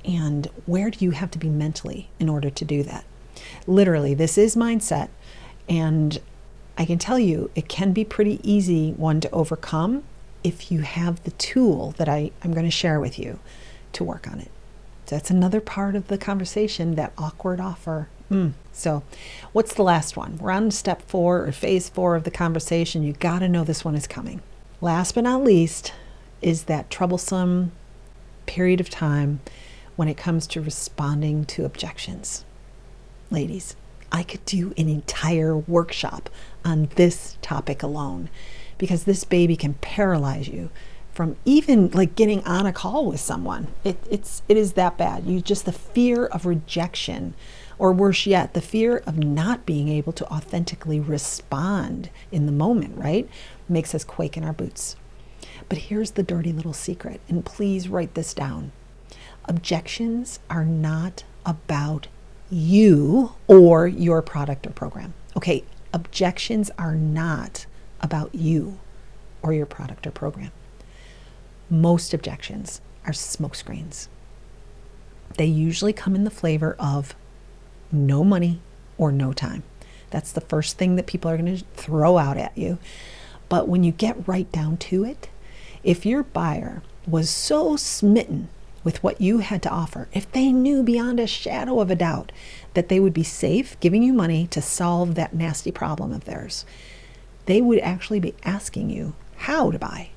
And 0.04 0.46
where 0.66 0.90
do 0.90 1.04
you 1.04 1.10
have 1.10 1.30
to 1.32 1.38
be 1.38 1.48
mentally 1.48 2.08
in 2.18 2.28
order 2.28 2.48
to 2.48 2.64
do 2.64 2.82
that? 2.84 3.04
Literally, 3.66 4.14
this 4.14 4.38
is 4.38 4.56
mindset. 4.56 5.08
And 5.68 6.18
I 6.78 6.84
can 6.84 6.98
tell 6.98 7.18
you 7.18 7.50
it 7.56 7.68
can 7.68 7.92
be 7.92 8.04
pretty 8.04 8.40
easy 8.48 8.92
one 8.92 9.20
to 9.20 9.30
overcome 9.32 10.04
if 10.44 10.70
you 10.70 10.82
have 10.82 11.22
the 11.24 11.32
tool 11.32 11.92
that 11.98 12.08
I, 12.08 12.30
I'm 12.42 12.52
going 12.52 12.64
to 12.64 12.70
share 12.70 13.00
with 13.00 13.18
you 13.18 13.40
to 13.94 14.04
work 14.04 14.28
on 14.30 14.38
it. 14.38 14.50
So 15.06 15.16
that's 15.16 15.30
another 15.30 15.60
part 15.60 15.96
of 15.96 16.06
the 16.06 16.16
conversation, 16.16 16.94
that 16.94 17.12
awkward 17.18 17.60
offer. 17.60 18.08
Mm. 18.30 18.52
So, 18.72 19.02
what's 19.52 19.74
the 19.74 19.82
last 19.82 20.16
one? 20.16 20.38
We're 20.38 20.52
on 20.52 20.70
step 20.70 21.02
four 21.02 21.44
or 21.44 21.50
phase 21.50 21.88
four 21.88 22.14
of 22.14 22.24
the 22.24 22.30
conversation. 22.30 23.02
You 23.02 23.14
got 23.14 23.40
to 23.40 23.48
know 23.48 23.64
this 23.64 23.84
one 23.84 23.96
is 23.96 24.06
coming. 24.06 24.40
Last 24.80 25.14
but 25.14 25.24
not 25.24 25.42
least 25.42 25.92
is 26.42 26.64
that 26.64 26.90
troublesome 26.90 27.72
period 28.46 28.80
of 28.80 28.90
time 28.90 29.40
when 29.96 30.08
it 30.08 30.16
comes 30.16 30.46
to 30.48 30.60
responding 30.60 31.44
to 31.46 31.64
objections. 31.64 32.44
Ladies, 33.30 33.74
I 34.10 34.22
could 34.22 34.44
do 34.44 34.72
an 34.76 34.88
entire 34.88 35.56
workshop 35.56 36.30
on 36.64 36.88
this 36.96 37.36
topic 37.42 37.82
alone 37.82 38.30
because 38.78 39.04
this 39.04 39.24
baby 39.24 39.56
can 39.56 39.74
paralyze 39.74 40.48
you 40.48 40.70
from 41.12 41.36
even 41.44 41.90
like 41.90 42.14
getting 42.14 42.44
on 42.44 42.64
a 42.64 42.72
call 42.72 43.06
with 43.06 43.18
someone. 43.18 43.66
It, 43.82 43.98
it's 44.08 44.42
it 44.48 44.56
is 44.56 44.74
that 44.74 44.96
bad. 44.96 45.26
You 45.26 45.40
just 45.40 45.64
the 45.64 45.72
fear 45.72 46.26
of 46.26 46.46
rejection, 46.46 47.34
or 47.76 47.92
worse 47.92 48.24
yet, 48.24 48.54
the 48.54 48.60
fear 48.60 48.98
of 48.98 49.18
not 49.18 49.66
being 49.66 49.88
able 49.88 50.12
to 50.12 50.32
authentically 50.32 51.00
respond 51.00 52.10
in 52.30 52.46
the 52.46 52.52
moment, 52.52 52.96
right? 52.96 53.28
Makes 53.68 53.96
us 53.96 54.04
quake 54.04 54.36
in 54.36 54.44
our 54.44 54.52
boots. 54.52 54.94
But 55.68 55.78
here's 55.78 56.12
the 56.12 56.22
dirty 56.22 56.52
little 56.52 56.72
secret, 56.72 57.20
and 57.28 57.44
please 57.44 57.88
write 57.88 58.14
this 58.14 58.32
down. 58.32 58.70
Objections 59.46 60.38
are 60.48 60.64
not 60.64 61.24
about 61.44 62.06
you 62.50 63.32
or 63.46 63.86
your 63.86 64.22
product 64.22 64.66
or 64.66 64.70
program. 64.70 65.14
Okay, 65.36 65.64
objections 65.92 66.70
are 66.78 66.94
not 66.94 67.66
about 68.00 68.34
you 68.34 68.78
or 69.42 69.52
your 69.52 69.66
product 69.66 70.06
or 70.06 70.10
program. 70.10 70.52
Most 71.70 72.14
objections 72.14 72.80
are 73.06 73.12
smokescreens. 73.12 74.08
They 75.36 75.46
usually 75.46 75.92
come 75.92 76.14
in 76.14 76.24
the 76.24 76.30
flavor 76.30 76.74
of 76.78 77.14
no 77.92 78.24
money 78.24 78.60
or 78.96 79.12
no 79.12 79.32
time. 79.32 79.62
That's 80.10 80.32
the 80.32 80.40
first 80.40 80.78
thing 80.78 80.96
that 80.96 81.06
people 81.06 81.30
are 81.30 81.36
going 81.36 81.58
to 81.58 81.64
throw 81.76 82.18
out 82.18 82.36
at 82.38 82.56
you. 82.56 82.78
But 83.48 83.68
when 83.68 83.84
you 83.84 83.92
get 83.92 84.26
right 84.26 84.50
down 84.50 84.78
to 84.78 85.04
it, 85.04 85.28
if 85.82 86.06
your 86.06 86.22
buyer 86.22 86.82
was 87.06 87.30
so 87.30 87.76
smitten 87.76 88.48
with 88.88 89.02
what 89.02 89.20
you 89.20 89.40
had 89.40 89.60
to 89.60 89.68
offer, 89.68 90.08
if 90.14 90.32
they 90.32 90.50
knew 90.50 90.82
beyond 90.82 91.20
a 91.20 91.26
shadow 91.26 91.78
of 91.78 91.90
a 91.90 91.94
doubt 91.94 92.32
that 92.72 92.88
they 92.88 92.98
would 92.98 93.12
be 93.12 93.22
safe 93.22 93.78
giving 93.80 94.02
you 94.02 94.14
money 94.14 94.46
to 94.46 94.62
solve 94.62 95.14
that 95.14 95.34
nasty 95.34 95.70
problem 95.70 96.10
of 96.10 96.24
theirs, 96.24 96.64
they 97.44 97.60
would 97.60 97.80
actually 97.80 98.18
be 98.18 98.34
asking 98.44 98.88
you 98.88 99.12
how 99.36 99.70
to 99.70 99.78
buy. 99.78 100.08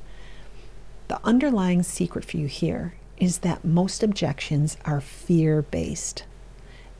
The 1.10 1.19
underlying 1.25 1.84
secret 1.84 2.23
for 2.23 2.38
you 2.38 2.47
here 2.47 2.93
is 3.17 3.39
that 3.39 3.65
most 3.65 4.03
objections 4.03 4.77
are 4.86 5.01
fear 5.01 5.63
based. 5.63 6.23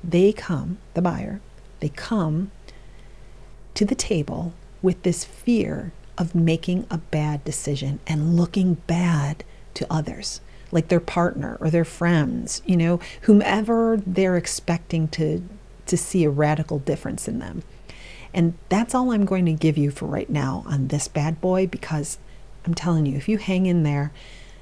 They 0.04 0.34
come, 0.34 0.78
the 0.94 1.02
buyer, 1.02 1.40
they 1.80 1.88
come 1.88 2.52
to 3.76 3.86
the 3.86 3.96
table 3.96 4.52
with 4.82 5.04
this 5.04 5.24
fear 5.24 5.94
of 6.18 6.36
making 6.36 6.86
a 6.92 6.98
bad 6.98 7.46
decision 7.46 8.02
and 8.06 8.36
looking 8.36 8.74
bad 8.88 9.46
to 9.76 9.88
others 9.90 10.42
like 10.72 10.88
their 10.88 11.00
partner 11.00 11.58
or 11.60 11.70
their 11.70 11.86
friends, 11.86 12.62
you 12.66 12.78
know, 12.78 13.00
whomever 13.22 14.02
they're 14.06 14.38
expecting 14.38 15.08
to 15.10 15.44
to 15.88 15.98
see 15.98 16.24
a 16.24 16.30
radical 16.30 16.80
difference 16.80 17.28
in 17.28 17.40
them. 17.40 17.64
And 18.34 18.54
that's 18.70 18.96
all 18.96 19.12
I'm 19.12 19.26
going 19.26 19.46
to 19.46 19.54
give 19.54 19.78
you 19.78 19.92
for 19.92 20.06
right 20.06 20.30
now 20.30 20.64
on 20.66 20.88
this 20.88 21.08
bad 21.08 21.42
boy 21.42 21.68
because 21.68 22.18
I'm 22.66 22.74
telling 22.74 23.06
you, 23.06 23.18
if 23.18 23.28
you 23.28 23.38
hang 23.38 23.66
in 23.66 23.84
there 23.84 24.14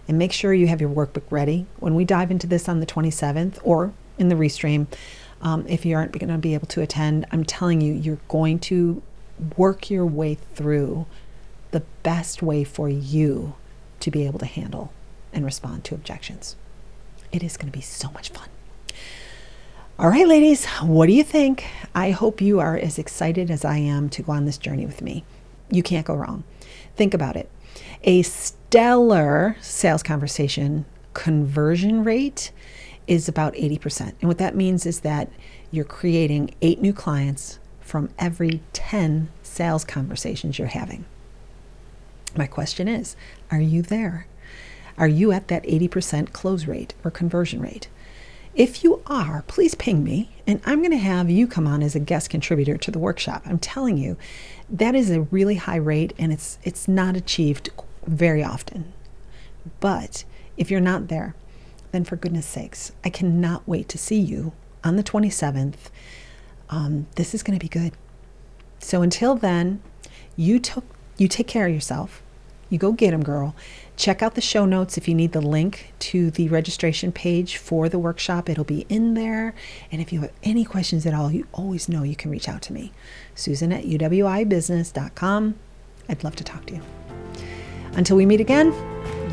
and 0.08 0.18
make 0.18 0.32
sure 0.32 0.54
you 0.54 0.68
have 0.68 0.82
your 0.82 0.90
workbook 0.90 1.30
ready 1.30 1.68
when 1.80 1.94
we 1.94 2.04
dive 2.04 2.32
into 2.32 2.48
this 2.48 2.68
on 2.68 2.80
the 2.80 2.86
27th 2.86 3.60
or 3.64 3.94
in 4.18 4.30
the 4.30 4.36
restream, 4.36 4.88
um, 5.42 5.66
if 5.68 5.86
you 5.86 5.96
aren't 5.96 6.18
going 6.18 6.30
to 6.30 6.38
be 6.38 6.54
able 6.54 6.68
to 6.68 6.82
attend, 6.82 7.26
I'm 7.32 7.44
telling 7.44 7.80
you, 7.80 7.94
you're 7.94 8.20
going 8.28 8.60
to 8.60 9.02
work 9.56 9.90
your 9.90 10.06
way 10.06 10.36
through 10.56 11.06
the 11.72 11.84
best 12.02 12.42
way 12.42 12.64
for 12.64 12.90
you 12.90 13.54
to 14.00 14.10
be 14.10 14.26
able 14.26 14.40
to 14.40 14.46
handle 14.46 14.92
and 15.34 15.46
respond 15.46 15.84
to 15.86 15.96
objections. 15.96 16.56
It 17.32 17.44
is 17.44 17.58
going 17.58 17.72
to 17.72 17.78
be 17.78 17.82
so 17.82 18.10
much 18.12 18.30
fun. 18.30 18.50
All 19.98 20.10
right, 20.10 20.28
ladies, 20.28 20.66
what 20.82 21.08
do 21.08 21.14
you 21.14 21.24
think? 21.24 21.66
I 21.94 22.12
hope 22.12 22.42
you 22.42 22.60
are 22.60 22.78
as 22.78 22.98
excited 22.98 23.52
as 23.52 23.66
I 23.66 23.78
am 23.78 24.10
to 24.10 24.24
go 24.24 24.32
on 24.32 24.46
this 24.46 24.58
journey 24.58 24.86
with 24.86 25.02
me. 25.02 25.26
You 25.70 25.84
can't 25.84 26.06
go 26.06 26.16
wrong. 26.16 26.46
Think 26.96 27.14
about 27.14 27.36
it. 27.36 27.50
A 28.04 28.22
stellar 28.22 29.58
sales 29.60 30.02
conversation 30.02 30.86
conversion 31.14 32.04
rate 32.04 32.52
is 33.08 33.28
about 33.28 33.54
80%. 33.56 34.14
And 34.22 34.30
what 34.30 34.38
that 34.38 34.56
means 34.56 34.86
is 34.86 35.02
that 35.02 35.30
you're 35.72 35.84
creating 35.84 36.56
eight 36.62 36.82
new 36.82 36.94
clients 36.94 37.60
from 37.82 38.10
every 38.18 38.62
10 38.72 39.30
sales 39.44 39.84
conversations 39.84 40.58
you're 40.58 40.70
having. 40.70 41.04
My 42.38 42.48
question 42.48 42.88
is 42.88 43.16
Are 43.52 43.60
you 43.60 43.82
there? 43.82 44.28
Are 45.00 45.08
you 45.08 45.32
at 45.32 45.48
that 45.48 45.64
80% 45.64 46.34
close 46.34 46.66
rate 46.66 46.94
or 47.04 47.10
conversion 47.10 47.62
rate? 47.62 47.88
If 48.54 48.84
you 48.84 49.02
are, 49.06 49.44
please 49.48 49.74
ping 49.74 50.04
me, 50.04 50.30
and 50.46 50.60
I'm 50.66 50.80
going 50.80 50.92
to 50.92 50.98
have 50.98 51.30
you 51.30 51.48
come 51.48 51.66
on 51.66 51.82
as 51.82 51.96
a 51.96 52.00
guest 52.00 52.30
contributor 52.30 52.76
to 52.78 52.92
the 52.92 53.00
workshop. 53.00 53.44
I'm 53.46 53.60
telling 53.60 53.98
you, 53.98 54.18
that 54.70 54.96
is 54.96 55.10
a 55.10 55.22
really 55.22 55.56
high 55.56 55.78
rate, 55.78 56.14
and 56.20 56.34
it's 56.34 56.60
it's 56.64 56.88
not 56.88 57.16
achieved 57.16 57.70
very 58.06 58.44
often. 58.44 58.92
But 59.80 60.26
if 60.58 60.70
you're 60.70 60.82
not 60.82 61.08
there, 61.08 61.36
then 61.92 62.04
for 62.04 62.18
goodness 62.18 62.46
sakes, 62.46 62.92
I 63.06 63.10
cannot 63.10 63.66
wait 63.66 63.88
to 63.90 63.98
see 63.98 64.20
you 64.20 64.52
on 64.84 64.98
the 64.98 65.04
27th. 65.04 65.90
Um, 66.70 67.08
this 67.16 67.34
is 67.34 67.44
going 67.44 67.58
to 67.58 67.64
be 67.64 67.70
good. 67.70 67.94
So 68.80 69.02
until 69.02 69.36
then, 69.36 69.82
you 70.36 70.60
took 70.60 70.84
you 71.18 71.30
take 71.30 71.48
care 71.48 71.68
of 71.68 71.74
yourself. 71.74 72.22
You 72.70 72.78
go 72.78 72.92
get 72.92 73.12
them, 73.12 73.24
girl. 73.24 73.56
Check 74.00 74.24
out 74.24 74.36
the 74.36 74.42
show 74.42 74.66
notes 74.66 74.98
if 74.98 75.10
you 75.10 75.14
need 75.14 75.34
the 75.34 75.42
link 75.42 75.92
to 76.00 76.32
the 76.32 76.48
registration 76.48 77.12
page 77.12 77.58
for 77.58 77.90
the 77.90 78.00
workshop. 78.00 78.48
It'll 78.48 78.64
be 78.64 78.86
in 78.88 79.14
there. 79.14 79.54
And 79.92 80.02
if 80.02 80.14
you 80.14 80.22
have 80.22 80.32
any 80.42 80.64
questions 80.64 81.06
at 81.06 81.14
all, 81.14 81.30
you 81.30 81.46
always 81.52 81.90
know 81.90 82.04
you 82.04 82.16
can 82.16 82.32
reach 82.32 82.48
out 82.48 82.62
to 82.62 82.74
me. 82.74 82.94
Susan 83.36 83.74
at 83.74 83.84
uwibusiness.com. 83.84 85.56
I'd 86.08 86.24
love 86.24 86.38
to 86.38 86.46
talk 86.46 86.66
to 86.68 86.76
you. 86.76 86.82
Until 87.92 88.16
we 88.16 88.26
meet 88.26 88.40
again, 88.40 88.68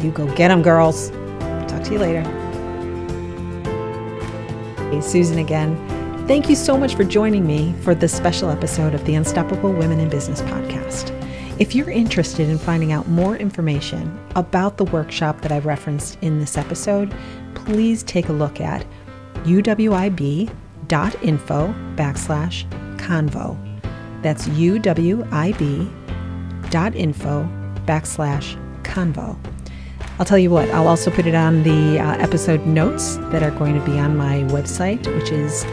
you 0.03 0.11
go 0.11 0.27
get 0.35 0.49
them, 0.49 0.63
girls. 0.63 1.11
Talk 1.69 1.85
to 1.85 1.93
you 1.93 2.01
later. 2.01 2.23
Hey, 4.91 5.01
Susan 5.01 5.39
again. 5.39 5.77
Thank 6.27 6.49
you 6.49 6.57
so 6.57 6.77
much 6.77 6.97
for 6.97 7.05
joining 7.05 7.47
me 7.47 7.73
for 7.83 7.95
this 7.95 8.13
special 8.13 8.51
episode 8.51 8.95
of 8.95 9.05
the 9.05 9.15
Unstoppable 9.15 9.73
Women 9.73 10.01
in 10.01 10.09
Business 10.09 10.41
podcast. 10.43 11.13
If 11.59 11.75
you're 11.75 11.90
interested 11.90 12.51
in 12.51 12.59
finding 12.59 12.92
out 12.92 13.09
more 13.09 13.35
information 13.35 14.21
about 14.35 14.77
the 14.77 14.85
workshop 14.85 15.40
that 15.40 15.53
I 15.53 15.61
referenced 15.61 16.19
in 16.21 16.38
this 16.38 16.59
episode, 16.59 17.14
please 17.55 18.03
take 18.03 18.29
a 18.29 18.33
look 18.33 18.61
at 18.61 18.85
uwib.info 19.45 20.51
backslash 21.97 22.99
convo. 22.99 23.57
That's 24.23 24.49
uwib.info 24.49 25.88
backslash 27.87 28.83
convo. 28.83 29.38
I'll 30.19 30.27
tell 30.27 30.38
you 30.38 30.51
what, 30.51 30.69
I'll 30.71 30.88
also 30.88 31.11
put 31.11 31.27
it 31.27 31.35
on 31.35 31.62
the 31.62 31.99
uh, 31.99 32.19
episode 32.19 32.66
notes 32.66 33.16
that 33.31 33.42
are 33.42 33.51
going 33.53 33.79
to 33.79 33.85
be 33.87 33.99
on 33.99 34.14
my 34.14 34.42
website, 34.49 35.07
which 35.19 35.31
is 35.31 35.64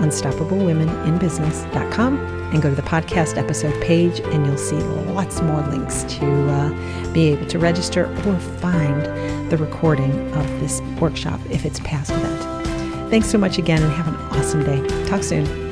unstoppablewomeninbusiness.com 0.00 2.33
and 2.54 2.62
go 2.62 2.70
to 2.70 2.76
the 2.76 2.82
podcast 2.82 3.36
episode 3.36 3.78
page, 3.82 4.20
and 4.20 4.46
you'll 4.46 4.56
see 4.56 4.76
lots 4.76 5.42
more 5.42 5.60
links 5.62 6.04
to 6.04 6.26
uh, 6.50 7.12
be 7.12 7.28
able 7.28 7.46
to 7.46 7.58
register 7.58 8.06
or 8.26 8.38
find 8.38 9.50
the 9.50 9.56
recording 9.58 10.12
of 10.34 10.60
this 10.60 10.80
workshop 11.00 11.40
if 11.50 11.66
it's 11.66 11.80
past 11.80 12.10
event. 12.12 13.10
Thanks 13.10 13.28
so 13.28 13.36
much 13.36 13.58
again, 13.58 13.82
and 13.82 13.92
have 13.92 14.08
an 14.08 14.14
awesome 14.38 14.64
day. 14.64 14.80
Talk 15.06 15.22
soon. 15.22 15.63